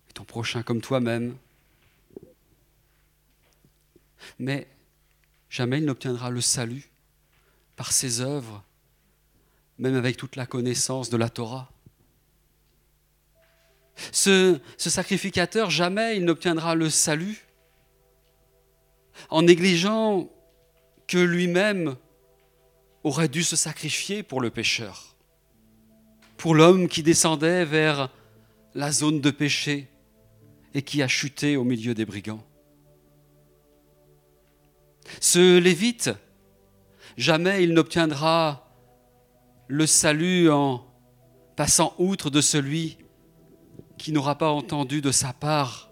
et 0.09 0.13
ton 0.13 0.23
prochain 0.23 0.63
comme 0.63 0.79
toi-même. 0.79 1.35
Mais 4.39 4.69
jamais 5.49 5.79
il 5.79 5.85
n'obtiendra 5.85 6.29
le 6.29 6.39
salut 6.39 6.89
par 7.75 7.91
ses 7.91 8.21
œuvres, 8.21 8.63
même 9.79 9.95
avec 9.95 10.15
toute 10.15 10.37
la 10.37 10.45
connaissance 10.45 11.09
de 11.09 11.17
la 11.17 11.27
Torah. 11.27 11.72
Ce, 14.11 14.59
sacrificateur, 14.77 15.69
jamais 15.69 16.17
il 16.17 16.25
n'obtiendra 16.25 16.75
le 16.75 16.89
salut 16.89 17.45
en 19.29 19.43
négligeant 19.43 20.29
que 21.07 21.17
lui-même 21.17 21.95
aurait 23.03 23.27
dû 23.27 23.43
se 23.43 23.55
sacrifier 23.55 24.23
pour 24.23 24.41
le 24.41 24.49
pécheur, 24.49 25.15
pour 26.37 26.55
l'homme 26.55 26.87
qui 26.87 27.03
descendait 27.03 27.65
vers 27.65 28.09
la 28.73 28.91
zone 28.91 29.21
de 29.21 29.29
péché 29.29 29.87
et 30.73 30.81
qui 30.81 31.01
a 31.03 31.07
chuté 31.07 31.55
au 31.57 31.63
milieu 31.63 31.93
des 31.93 32.05
brigands. 32.05 32.43
Ce 35.19 35.59
lévite, 35.59 36.09
Jamais 37.17 37.63
il 37.63 37.73
n'obtiendra 37.73 38.67
le 39.67 39.85
salut 39.85 40.49
en 40.49 40.85
passant 41.55 41.93
outre 41.99 42.29
de 42.29 42.41
celui 42.41 42.97
qui 44.03 44.11
n'aura 44.11 44.37
pas 44.37 44.49
entendu 44.49 44.99
de 44.99 45.13
sa 45.13 45.31
part 45.31 45.89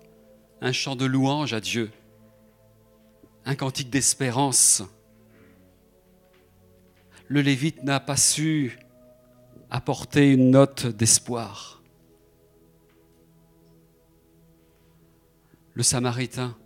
un 0.59 0.73
chant 0.73 0.97
de 0.97 1.05
louange 1.05 1.53
à 1.53 1.61
Dieu, 1.61 1.89
un 3.45 3.55
cantique 3.55 3.89
d'espérance. 3.89 4.83
Le 7.29 7.39
Lévite 7.39 7.85
n'a 7.85 8.01
pas 8.01 8.17
su 8.17 8.77
apporter 9.69 10.29
une 10.29 10.51
note 10.51 10.87
d'espoir. 10.87 11.81
Le 15.73 15.81
Samaritain, 15.81 16.57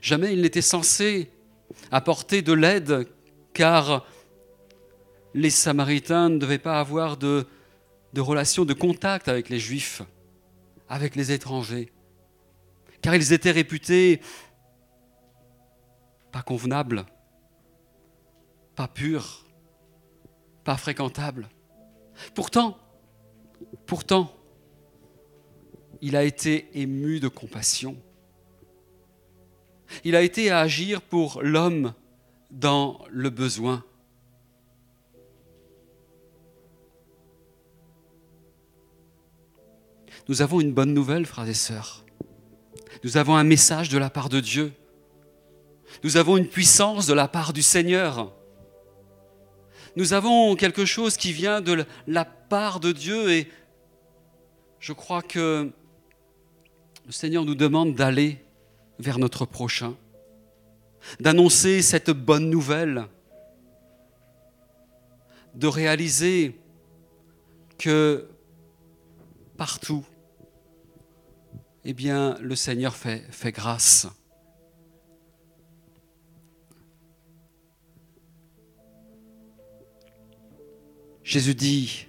jamais 0.00 0.32
il 0.32 0.40
n'était 0.40 0.62
censé 0.62 1.30
apporter 1.90 2.40
de 2.40 2.54
l'aide, 2.54 3.06
car 3.52 4.06
les 5.34 5.50
Samaritains 5.50 6.30
ne 6.30 6.38
devaient 6.38 6.56
pas 6.56 6.80
avoir 6.80 7.18
de, 7.18 7.46
de 8.16 8.20
relation, 8.20 8.64
de 8.64 8.72
contact 8.72 9.28
avec 9.28 9.48
les 9.48 9.60
Juifs, 9.60 10.02
avec 10.88 11.14
les 11.14 11.30
étrangers, 11.30 11.92
car 13.02 13.14
ils 13.14 13.32
étaient 13.32 13.52
réputés 13.52 14.20
pas 16.32 16.42
convenables, 16.42 17.06
pas 18.74 18.88
purs, 18.88 19.46
pas 20.64 20.76
fréquentables. 20.76 21.48
Pourtant, 22.34 22.78
pourtant, 23.86 24.32
il 26.00 26.16
a 26.16 26.24
été 26.24 26.68
ému 26.74 27.20
de 27.20 27.28
compassion 27.28 27.96
il 30.04 30.16
a 30.16 30.22
été 30.22 30.50
à 30.50 30.60
agir 30.60 31.02
pour 31.02 31.42
l'homme 31.42 31.94
dans 32.50 33.00
le 33.10 33.30
besoin. 33.30 33.84
Nous 40.28 40.42
avons 40.42 40.60
une 40.60 40.72
bonne 40.72 40.92
nouvelle, 40.92 41.24
frères 41.24 41.48
et 41.48 41.54
sœurs. 41.54 42.04
Nous 43.04 43.16
avons 43.16 43.36
un 43.36 43.44
message 43.44 43.88
de 43.88 43.98
la 43.98 44.10
part 44.10 44.28
de 44.28 44.40
Dieu. 44.40 44.72
Nous 46.02 46.16
avons 46.16 46.36
une 46.36 46.48
puissance 46.48 47.06
de 47.06 47.14
la 47.14 47.28
part 47.28 47.52
du 47.52 47.62
Seigneur. 47.62 48.32
Nous 49.94 50.12
avons 50.14 50.56
quelque 50.56 50.84
chose 50.84 51.16
qui 51.16 51.32
vient 51.32 51.60
de 51.60 51.84
la 52.08 52.24
part 52.24 52.80
de 52.80 52.90
Dieu 52.90 53.30
et 53.30 53.48
je 54.80 54.92
crois 54.92 55.22
que 55.22 55.70
le 57.06 57.12
Seigneur 57.12 57.44
nous 57.44 57.54
demande 57.54 57.94
d'aller 57.94 58.44
vers 58.98 59.20
notre 59.20 59.46
prochain, 59.46 59.94
d'annoncer 61.20 61.82
cette 61.82 62.10
bonne 62.10 62.50
nouvelle, 62.50 63.06
de 65.54 65.68
réaliser 65.68 66.58
que 67.78 68.28
partout, 69.56 70.04
eh 71.88 71.92
bien, 71.92 72.36
le 72.40 72.56
Seigneur 72.56 72.96
fait, 72.96 73.52
grâce. 73.52 74.08
Jésus 81.22 81.54
dit, 81.54 82.08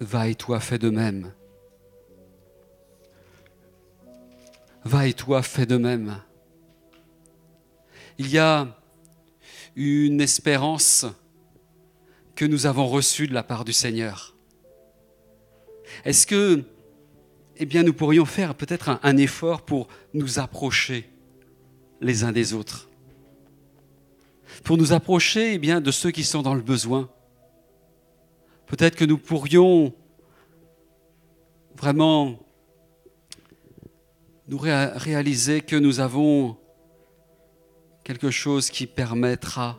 Va 0.00 0.28
et 0.28 0.34
toi, 0.34 0.58
fais 0.58 0.78
de 0.78 0.88
même. 0.88 1.34
Va 4.84 5.06
et 5.06 5.12
toi, 5.12 5.42
fais 5.42 5.66
de 5.66 5.76
même. 5.76 6.22
Il 8.16 8.30
y 8.30 8.38
a 8.38 8.74
une 9.74 10.22
espérance 10.22 11.04
que 12.34 12.46
nous 12.46 12.64
avons 12.64 12.88
reçue 12.88 13.28
de 13.28 13.34
la 13.34 13.42
part 13.42 13.66
du 13.66 13.74
Seigneur. 13.74 14.34
Est-ce 16.06 16.26
que, 16.26 16.64
eh 17.58 17.66
bien, 17.66 17.82
nous 17.82 17.94
pourrions 17.94 18.24
faire 18.24 18.54
peut-être 18.54 18.98
un, 19.02 19.16
effort 19.16 19.62
pour 19.62 19.88
nous 20.14 20.38
approcher 20.38 21.08
les 22.00 22.24
uns 22.24 22.32
des 22.32 22.52
autres, 22.52 22.88
pour 24.64 24.76
nous 24.76 24.92
approcher, 24.92 25.54
eh 25.54 25.58
bien, 25.58 25.80
de 25.80 25.90
ceux 25.90 26.10
qui 26.10 26.24
sont 26.24 26.42
dans 26.42 26.54
le 26.54 26.62
besoin, 26.62 27.08
Peut-être 28.66 28.96
que 28.96 29.04
nous 29.04 29.18
pourrions 29.18 29.94
vraiment 31.76 32.38
nous 34.48 34.58
réaliser 34.58 35.60
que 35.60 35.76
nous 35.76 36.00
avons 36.00 36.56
quelque 38.02 38.30
chose 38.30 38.70
qui 38.70 38.86
permettra 38.86 39.78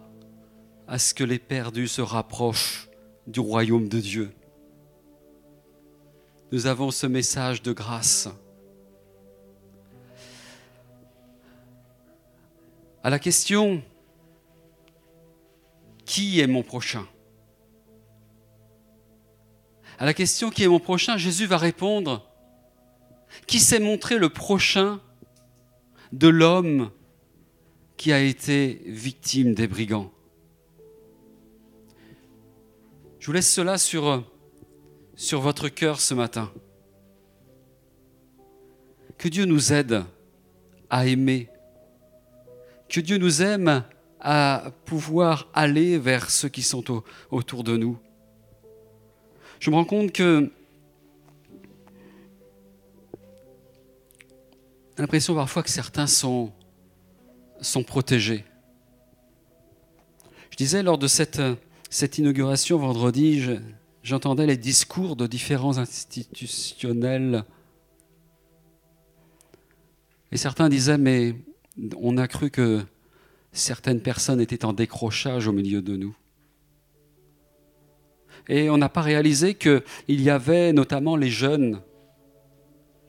à 0.88 1.00
ce 1.00 1.14
que 1.14 1.24
les 1.24 1.40
perdus 1.40 1.90
se 1.90 2.02
rapprochent 2.02 2.88
du 3.28 3.42
royaume 3.42 3.90
de 3.90 4.00
Dieu. 4.00 4.32
Nous 6.50 6.66
avons 6.66 6.92
ce 6.92 7.06
message 7.06 7.62
de 7.62 7.74
grâce. 7.74 8.30
À 13.04 13.10
la 13.10 13.20
question, 13.20 13.84
qui 16.06 16.40
est 16.40 16.48
mon 16.48 16.64
prochain? 16.64 17.06
À 20.00 20.06
la 20.06 20.14
question 20.14 20.50
qui 20.50 20.64
est 20.64 20.70
mon 20.70 20.80
prochain, 20.80 21.18
Jésus 21.18 21.48
va 21.48 21.58
répondre, 21.58 22.26
qui 23.46 23.60
s'est 23.60 23.80
montré 23.80 24.18
le 24.18 24.30
prochain 24.30 25.02
de 26.14 26.30
l'homme 26.30 26.92
qui 27.98 28.14
a 28.14 28.22
été 28.22 28.84
victime 28.86 29.54
des 29.54 29.68
brigands? 29.68 30.12
Je 33.20 33.26
vous 33.26 33.34
laisse 33.34 33.52
cela 33.52 33.78
sur, 33.78 34.24
sur 35.18 35.42
votre 35.42 35.68
cœur 35.68 36.00
ce 36.00 36.14
matin. 36.14 36.50
Que 39.18 39.28
Dieu 39.28 39.44
nous 39.44 39.74
aide 39.74 40.06
à 40.90 41.06
aimer. 41.06 41.50
Que 42.88 43.02
Dieu 43.02 43.18
nous 43.18 43.42
aime 43.42 43.84
à 44.22 44.72
pouvoir 44.86 45.50
aller 45.54 45.98
vers 45.98 46.30
ceux 46.30 46.48
qui 46.48 46.62
sont 46.62 47.04
autour 47.30 47.66
de 47.66 47.76
nous 47.76 48.00
je 49.60 49.72
me 49.72 49.76
rends 49.76 49.86
compte 49.86 50.12
que 50.12 50.52
j'ai 54.96 55.02
l'impression 55.02 55.36
parfois 55.36 55.64
que 55.64 55.70
certains 55.70 56.08
sont, 56.08 56.54
protégés. 57.86 58.44
Je 60.52 60.58
disais 60.58 60.84
lors 60.84 60.98
de 60.98 61.08
cette 61.08 62.18
inauguration 62.18 62.78
vendredi, 62.78 63.46
j'entendais 64.08 64.46
les 64.46 64.58
discours 64.58 65.16
de 65.16 65.28
différents 65.28 65.78
institutionnels. 65.78 67.44
Et 70.32 70.38
certains 70.38 70.70
disaient, 70.70 70.98
mais 70.98 71.36
on 72.00 72.18
a 72.18 72.28
cru 72.28 72.50
que 72.50 72.84
certaines 73.52 74.00
personnes 74.00 74.40
étaient 74.40 74.66
en 74.66 74.74
décrochage 74.74 75.48
au 75.48 75.52
milieu 75.52 75.82
de 75.82 75.96
nous 75.98 76.16
et 78.50 78.70
on 78.70 78.78
n'a 78.78 78.90
pas 78.90 79.02
réalisé 79.02 79.56
qu'il 79.56 79.82
y 80.08 80.30
avait 80.30 80.72
notamment 80.72 81.16
les 81.16 81.30
jeunes 81.30 81.82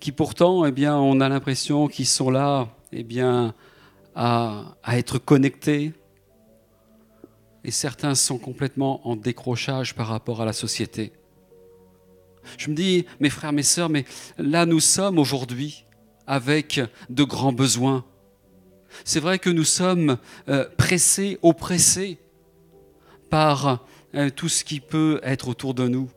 qui 0.01 0.13
pourtant, 0.13 0.65
eh 0.65 0.73
bien, 0.73 0.97
on 0.97 1.21
a 1.21 1.29
l'impression 1.29 1.89
qu'ils 1.89 2.07
sont 2.07 2.31
là 2.31 2.69
eh 2.93 3.03
bien, 3.03 3.55
à, 4.15 4.77
à 4.83 4.99
être 4.99 5.19
connectés. 5.19 5.93
Et 7.69 7.71
certains 7.71 8.15
sont 8.15 8.39
complètement 8.39 9.07
en 9.07 9.15
décrochage 9.15 9.95
par 9.95 10.07
rapport 10.07 10.41
à 10.41 10.47
la 10.47 10.55
société. 10.55 11.13
Je 12.57 12.71
me 12.71 12.75
dis, 12.75 13.05
mes 13.21 13.29
frères, 13.29 13.53
mes 13.53 13.63
sœurs, 13.63 13.91
mais 13.91 14.07
là 14.39 14.65
nous 14.65 14.81
sommes 14.81 15.19
aujourd'hui 15.19 15.85
avec 16.27 16.81
de 17.11 17.25
grands 17.25 17.53
besoins. 17.53 18.07
C'est 19.05 19.21
vrai 19.21 19.39
que 19.39 19.51
nous 19.51 19.65
sommes 19.65 20.17
euh, 20.49 20.67
pressés, 20.79 21.39
oppressés 21.43 22.17
par 23.29 23.85
euh, 24.15 24.31
tout 24.31 24.49
ce 24.49 24.65
qui 24.65 24.81
peut 24.81 25.21
être 25.23 25.49
autour 25.49 25.75
de 25.75 25.89
nous. 25.89 26.11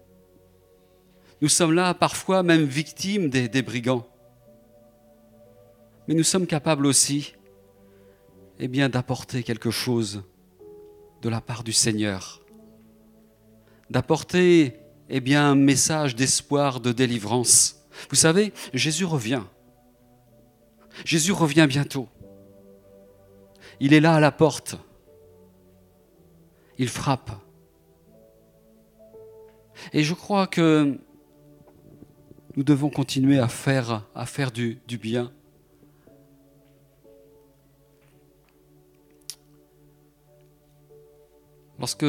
Nous 1.42 1.50
sommes 1.50 1.74
là 1.74 1.94
parfois 1.94 2.44
même 2.44 2.64
victimes 2.64 3.30
des, 3.30 3.62
brigands. 3.62 4.08
Mais 6.08 6.14
nous 6.14 6.24
sommes 6.24 6.48
capables 6.48 6.86
aussi 6.86 7.34
eh 8.58 8.70
bien, 8.70 8.88
d'apporter 8.88 9.44
quelque 9.44 9.70
chose 9.70 10.24
de 11.22 11.30
la 11.30 11.42
part 11.42 11.64
du 11.64 11.74
Seigneur. 11.74 12.42
D'apporter 13.90 14.80
eh 15.10 15.36
un 15.36 15.56
message 15.56 16.16
d'espoir, 16.16 16.80
de 16.80 16.92
délivrance. 16.92 17.86
Vous 18.10 18.16
savez, 18.16 18.54
Jésus 18.74 19.06
revient. 19.06 19.44
Jésus 21.06 21.34
revient 21.34 21.68
bientôt. 21.68 22.08
Il 23.80 23.94
est 23.94 24.00
là 24.00 24.16
à 24.16 24.20
la 24.20 24.32
porte. 24.32 24.76
Il 26.78 26.88
frappe. 26.88 27.32
Et 29.94 30.04
je 30.04 30.14
crois 30.14 30.48
que 30.48 30.98
nous 32.56 32.64
devons 32.64 32.90
continuer 32.90 33.40
à 33.40 33.48
faire, 33.48 34.04
du 34.52 34.98
bien. 34.98 35.32
Lorsque 41.82 42.06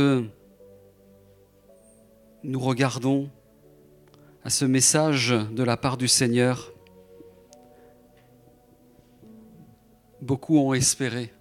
nous 2.43 2.61
regardons 2.61 3.31
à 4.45 4.51
ce 4.51 4.67
message 4.67 5.31
de 5.31 5.63
la 5.63 5.79
part 5.79 5.97
du 5.97 6.09
Seigneur, 6.09 6.75
beaucoup 10.21 10.59
ont 10.59 10.75
espéré. 10.75 11.33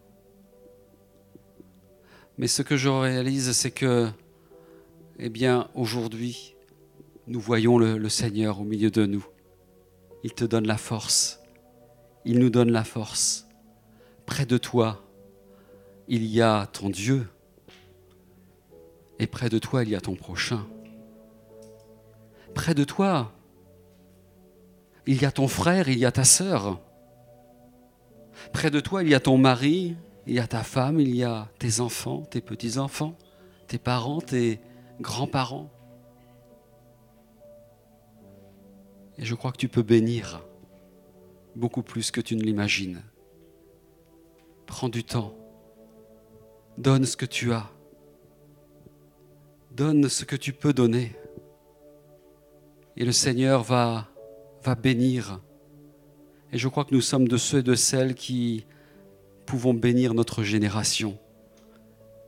Mais 2.38 2.48
ce 2.48 2.62
que 2.62 2.78
je 2.78 2.88
réalise, 2.88 3.52
c'est 3.52 3.72
que 3.72 4.08
eh 5.20 5.28
bien, 5.28 5.70
aujourd'hui, 5.76 6.56
nous 7.28 7.42
voyons 7.42 7.78
le, 7.78 7.98
le, 7.98 8.10
Seigneur 8.10 8.62
au 8.62 8.64
milieu 8.64 8.92
de 8.92 9.06
nous. 9.06 9.26
Il 10.24 10.32
te 10.32 10.46
donne 10.46 10.68
la 10.68 10.78
force. 10.78 11.42
Il 12.24 12.40
nous 12.40 12.50
donne 12.50 12.72
la 12.72 12.86
force. 12.86 13.50
Près 14.26 14.46
de 14.46 14.58
toi, 14.58 15.04
il 16.08 16.24
y 16.24 16.42
a 16.42 16.66
ton 16.68 16.90
Dieu. 16.90 17.28
Et 19.22 19.28
près 19.28 19.50
de 19.50 19.60
toi, 19.60 19.84
il 19.84 19.90
y 19.90 19.96
a 19.96 20.02
ton 20.02 20.16
prochain. 20.16 20.66
Près 22.56 22.74
de 22.74 22.84
toi, 22.84 23.32
il 25.06 25.22
y 25.22 25.26
a 25.26 25.32
ton 25.32 25.48
frère, 25.48 25.90
il 25.90 26.00
y 26.00 26.06
a 26.06 26.12
ta 26.12 26.24
sœur. 26.24 26.82
Près 28.52 28.72
de 28.72 28.80
toi, 28.80 29.04
il 29.04 29.10
y 29.10 29.14
a 29.14 29.20
ton 29.20 29.38
mari, 29.38 29.96
il 30.26 30.34
y 30.34 30.40
a 30.40 30.48
ta 30.48 30.64
femme, 30.64 31.00
il 31.00 31.16
y 31.16 31.24
a 31.24 31.48
tes 31.60 31.82
enfants, 31.82 32.24
tes 32.24 32.42
petits-enfants, 32.42 33.16
tes 33.68 33.78
parents, 33.78 34.22
tes, 34.22 34.60
grands-parents. 35.00 35.70
Et 39.20 39.26
je 39.26 39.36
crois 39.36 39.52
que 39.52 39.58
tu 39.58 39.68
peux 39.68 39.84
bénir 39.84 40.44
beaucoup 41.56 41.84
plus 41.84 42.10
que 42.10 42.22
tu 42.22 42.36
ne 42.36 42.42
l'imagines. 42.42 43.04
Prends 44.66 44.90
du 44.90 45.04
temps. 45.04 45.36
Donne 46.80 47.06
ce 47.06 47.16
que 47.16 47.28
tu 47.28 47.54
as. 47.54 47.70
Donne 49.76 50.10
ce 50.10 50.26
que 50.26 50.36
tu 50.36 50.52
peux 50.52 50.74
donner. 50.74 51.14
Et 52.98 53.06
le 53.06 53.14
Seigneur 53.14 53.64
va, 53.64 54.10
va 54.64 54.76
bénir. 54.76 55.40
Et 56.52 56.58
je 56.58 56.68
crois 56.68 56.84
que 56.84 56.94
nous 56.94 57.02
sommes 57.02 57.28
de 57.28 57.38
ceux 57.38 57.60
et 57.60 57.64
de 57.64 57.76
celles 57.76 58.14
qui 58.14 58.66
pouvons 59.46 59.74
bénir 59.74 60.14
notre 60.14 60.44
génération, 60.44 61.18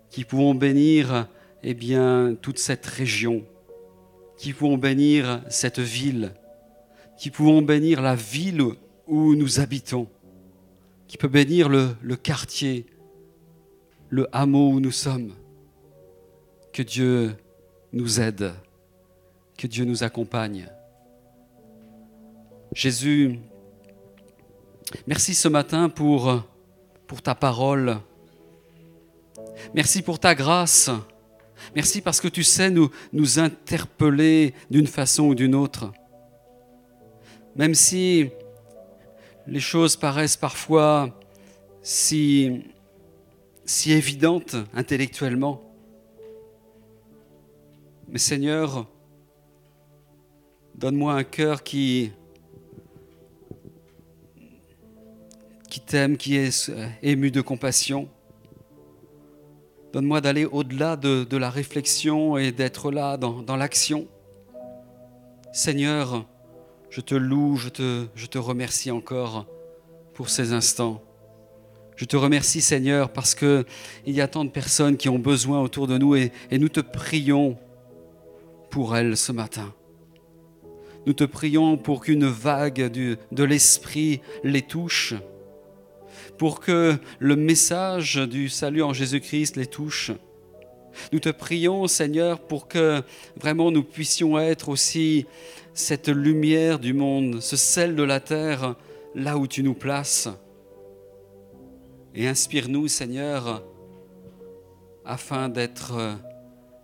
qui 0.09 0.23
pouvons 0.23 0.55
bénir 0.55 1.27
eh 1.63 1.73
bien, 1.73 2.35
toute 2.41 2.59
cette 2.59 2.85
région, 2.85 3.45
qui 4.37 4.53
pouvons 4.53 4.77
bénir 4.77 5.43
cette 5.49 5.79
ville, 5.79 6.33
qui 7.17 7.29
pouvons 7.29 7.61
bénir 7.61 8.01
la 8.01 8.15
ville 8.15 8.63
où 9.05 9.35
nous 9.35 9.59
habitons, 9.59 10.07
qui 11.07 11.17
peut 11.17 11.27
bénir 11.27 11.67
le, 11.67 11.89
le 12.01 12.15
quartier, 12.15 12.85
le 14.09 14.27
hameau 14.31 14.69
où 14.69 14.79
nous 14.79 14.91
sommes. 14.91 15.33
Que 16.73 16.81
Dieu 16.81 17.35
nous 17.91 18.19
aide, 18.19 18.51
que 19.55 19.67
Dieu 19.67 19.85
nous 19.85 20.03
accompagne. 20.03 20.67
Jésus, 22.73 23.39
merci 25.05 25.35
ce 25.35 25.47
matin 25.47 25.87
pour, 25.89 26.43
ta 27.21 27.35
parole. 27.35 27.99
Merci 29.75 30.01
pour 30.01 30.17
ta 30.17 30.33
grâce. 30.33 30.89
Merci 31.75 32.01
parce 32.01 32.19
que 32.19 32.27
tu 32.27 32.43
sais 32.43 32.71
nous, 32.71 32.89
interpeller 33.39 34.55
d'une 34.71 34.87
façon 34.87 35.25
ou 35.25 35.35
d'une 35.35 35.53
autre. 35.53 35.93
Même 37.55 37.75
si 37.75 38.31
les 39.45 39.59
choses 39.59 39.95
paraissent 39.95 40.37
parfois 40.37 41.19
si 41.83 42.63
évidentes 43.85 44.55
intellectuellement. 44.73 45.72
Mais 48.13 48.19
Seigneur, 48.19 48.85
donne-moi 50.75 51.15
un 51.15 51.23
cœur 51.23 51.63
qui, 51.63 52.11
qui 55.67 55.79
t'aime, 55.79 56.15
qui 56.15 56.35
est 56.35 56.71
ému 57.01 57.31
de 57.31 57.41
compassion. 57.41 58.07
Donne-moi 59.93 60.21
d'aller 60.21 60.45
au-delà 60.45 60.95
de, 60.95 61.35
la 61.35 61.49
réflexion 61.49 62.37
et 62.37 62.51
d'être 62.51 62.91
là 62.91 63.17
dans, 63.17 63.55
l'action. 63.55 64.05
Seigneur, 65.51 66.27
je 66.91 67.01
te 67.01 67.15
loue, 67.15 67.57
je 67.57 67.69
te, 67.69 68.37
remercie 68.37 68.91
encore 68.91 69.47
pour 70.13 70.29
ces 70.29 70.53
instants. 70.53 71.01
Je 71.95 72.05
te 72.05 72.15
remercie 72.15 72.61
Seigneur 72.61 73.11
parce 73.11 73.33
qu'il 73.33 73.65
y 74.05 74.21
a 74.21 74.27
tant 74.27 74.45
de 74.45 74.51
personnes 74.51 74.97
qui 74.97 75.09
ont 75.09 75.17
besoin 75.17 75.61
autour 75.61 75.87
de 75.87 75.97
nous 75.97 76.15
et 76.15 76.31
nous 76.51 76.69
te 76.69 76.79
prions 76.79 77.57
pour 78.73 78.97
elles 78.97 79.17
ce 79.17 79.31
matin. 79.31 79.71
Nous 81.05 81.13
te 81.13 81.25
prions 81.25 81.77
pour 81.77 82.01
qu'une 82.01 82.25
vague 82.25 82.89
du, 82.89 83.17
de 83.31 83.43
l'Esprit 83.43 84.19
les 84.43 84.63
touche, 84.63 85.13
pour 86.39 86.59
que 86.59 86.97
le 87.19 87.35
message 87.35 88.15
du 88.15 88.49
salut 88.49 88.81
en 88.81 88.91
Jésus-Christ 88.91 89.57
les 89.57 89.67
touche. 89.67 90.09
Nous 91.11 91.19
te 91.19 91.29
prions, 91.29 91.85
Seigneur, 91.87 92.39
pour 92.39 92.67
que 92.67 93.03
vraiment 93.39 93.69
nous 93.69 93.83
puissions 93.83 94.39
être 94.39 94.69
aussi 94.69 95.27
cette 95.75 96.09
lumière 96.09 96.79
du 96.79 96.95
monde, 96.95 97.41
ce 97.41 97.55
sel 97.55 97.95
de 97.95 98.01
la 98.01 98.19
terre, 98.19 98.75
là 99.13 99.37
où 99.37 99.45
tu 99.45 99.61
nous 99.61 99.75
places. 99.75 100.29
Et 102.15 102.27
inspire-nous, 102.27 102.87
Seigneur, 102.87 103.63
afin 105.05 105.47
d'être 105.47 106.17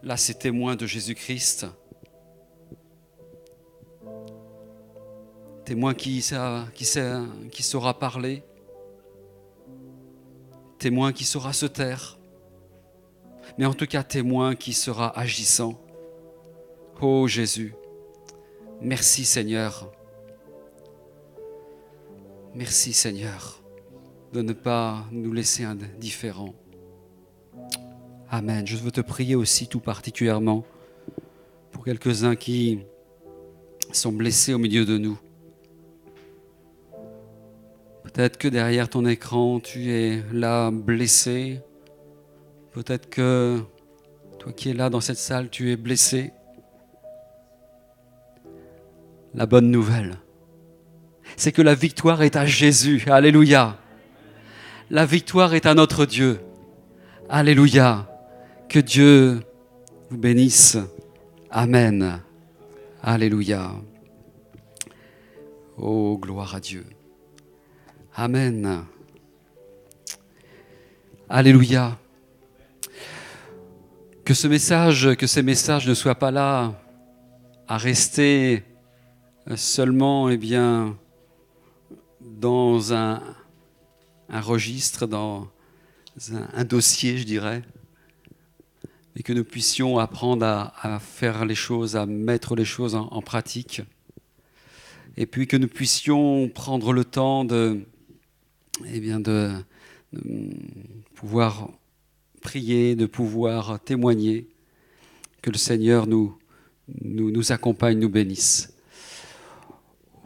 là 0.03 0.17
ces 0.17 0.35
témoins 0.35 0.75
de 0.75 0.85
Jésus-Christ. 0.85 1.65
Témoin 5.69 5.93
qui, 5.93 6.23
saura 6.23 7.99
parler, 7.99 8.41
témoin 10.79 11.13
qui 11.13 11.25
saura 11.25 11.53
se 11.53 11.67
taire, 11.67 12.17
mais 13.59 13.67
en 13.67 13.75
tout 13.75 13.85
cas 13.85 14.01
témoin 14.01 14.55
qui 14.55 14.73
sera 14.73 15.15
agissant. 15.15 15.79
Ô 16.99 17.05
oh 17.21 17.27
Jésus, 17.27 17.75
merci 18.81 19.25
Seigneur. 19.25 19.91
Merci 22.55 22.91
Seigneur 22.91 23.61
de 24.33 24.41
ne 24.41 24.53
pas 24.53 25.05
nous 25.11 25.33
laisser 25.33 25.65
indifférents. 25.65 26.55
Amen. 28.31 28.65
Je 28.65 28.75
veux 28.75 28.89
te 28.89 29.01
prier 29.01 29.35
aussi 29.35 29.67
tout 29.67 29.81
particulièrement 29.81 30.65
pour 31.71 31.85
quelques-uns 31.85 32.35
qui 32.35 32.79
sont 33.91 34.11
blessés 34.11 34.55
au 34.55 34.57
milieu 34.57 34.83
de 34.83 34.97
nous. 34.97 35.19
Peut-être 38.19 38.37
que 38.37 38.49
derrière 38.49 38.89
ton 38.89 39.05
écran, 39.05 39.61
tu 39.61 39.93
es 39.93 40.21
là 40.33 40.71
blessé. 40.71 41.61
Peut-être 42.73 43.09
que 43.09 43.61
toi 44.39 44.51
qui 44.51 44.71
es 44.71 44.73
là 44.73 44.89
dans 44.89 44.99
cette 44.99 45.15
salle, 45.17 45.49
tu 45.49 45.71
es 45.71 45.77
blessé. 45.77 46.33
La 49.33 49.45
bonne 49.45 49.71
nouvelle, 49.71 50.17
c'est 51.37 51.53
que 51.53 51.61
la 51.61 51.75
victoire 51.75 52.21
est 52.21 52.35
à 52.35 52.45
Jésus. 52.45 53.05
Alléluia. 53.09 53.77
La 54.89 55.05
victoire 55.05 55.53
est 55.53 55.65
à 55.65 55.73
notre 55.73 56.05
Dieu. 56.05 56.41
Alléluia. 57.29 58.05
Que 58.67 58.79
Dieu 58.79 59.39
vous 60.09 60.17
bénisse. 60.17 60.77
Amen. 61.49 62.19
Alléluia. 63.01 63.71
Oh, 65.77 66.19
gloire 66.21 66.53
à 66.55 66.59
Dieu. 66.59 66.83
Amen. 68.21 68.83
Alléluia. 71.29 71.97
Que 74.25 74.33
ce 74.33 74.45
message, 74.49 75.15
que 75.15 75.25
ces 75.25 75.41
messages 75.41 75.87
ne 75.87 75.93
soient 75.93 76.19
pas 76.19 76.29
là 76.29 76.73
à 77.69 77.77
rester 77.77 78.65
seulement, 79.55 80.27
eh 80.27 80.35
bien, 80.35 80.97
dans 82.19 82.91
un, 82.91 83.21
registre, 84.29 85.07
dans 85.07 85.47
un, 86.53 86.65
dossier, 86.65 87.19
je 87.19 87.23
dirais, 87.23 87.63
et 89.15 89.23
que 89.23 89.31
nous 89.31 89.45
puissions 89.45 89.97
apprendre 89.97 90.45
à, 90.45 90.99
faire 90.99 91.45
les 91.45 91.55
choses, 91.55 91.95
à 91.95 92.05
mettre 92.05 92.57
les 92.57 92.65
choses 92.65 92.95
en 92.95 93.21
pratique, 93.21 93.81
et 95.15 95.25
puis 95.25 95.47
que 95.47 95.55
nous 95.55 95.69
puissions 95.69 96.49
prendre 96.49 96.91
le 96.91 97.05
temps 97.05 97.45
de, 97.45 97.85
eh 98.85 98.99
bien 98.99 99.19
de, 99.19 99.51
pouvoir 101.15 101.69
prier, 102.41 102.95
de 102.95 103.05
pouvoir 103.05 103.79
témoigner, 103.79 104.47
que 105.41 105.49
le 105.49 105.57
Seigneur 105.57 106.07
nous, 106.07 106.37
accompagne, 107.49 107.99
nous 107.99 108.09
bénisse. 108.09 108.73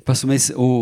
Au, 0.07 0.81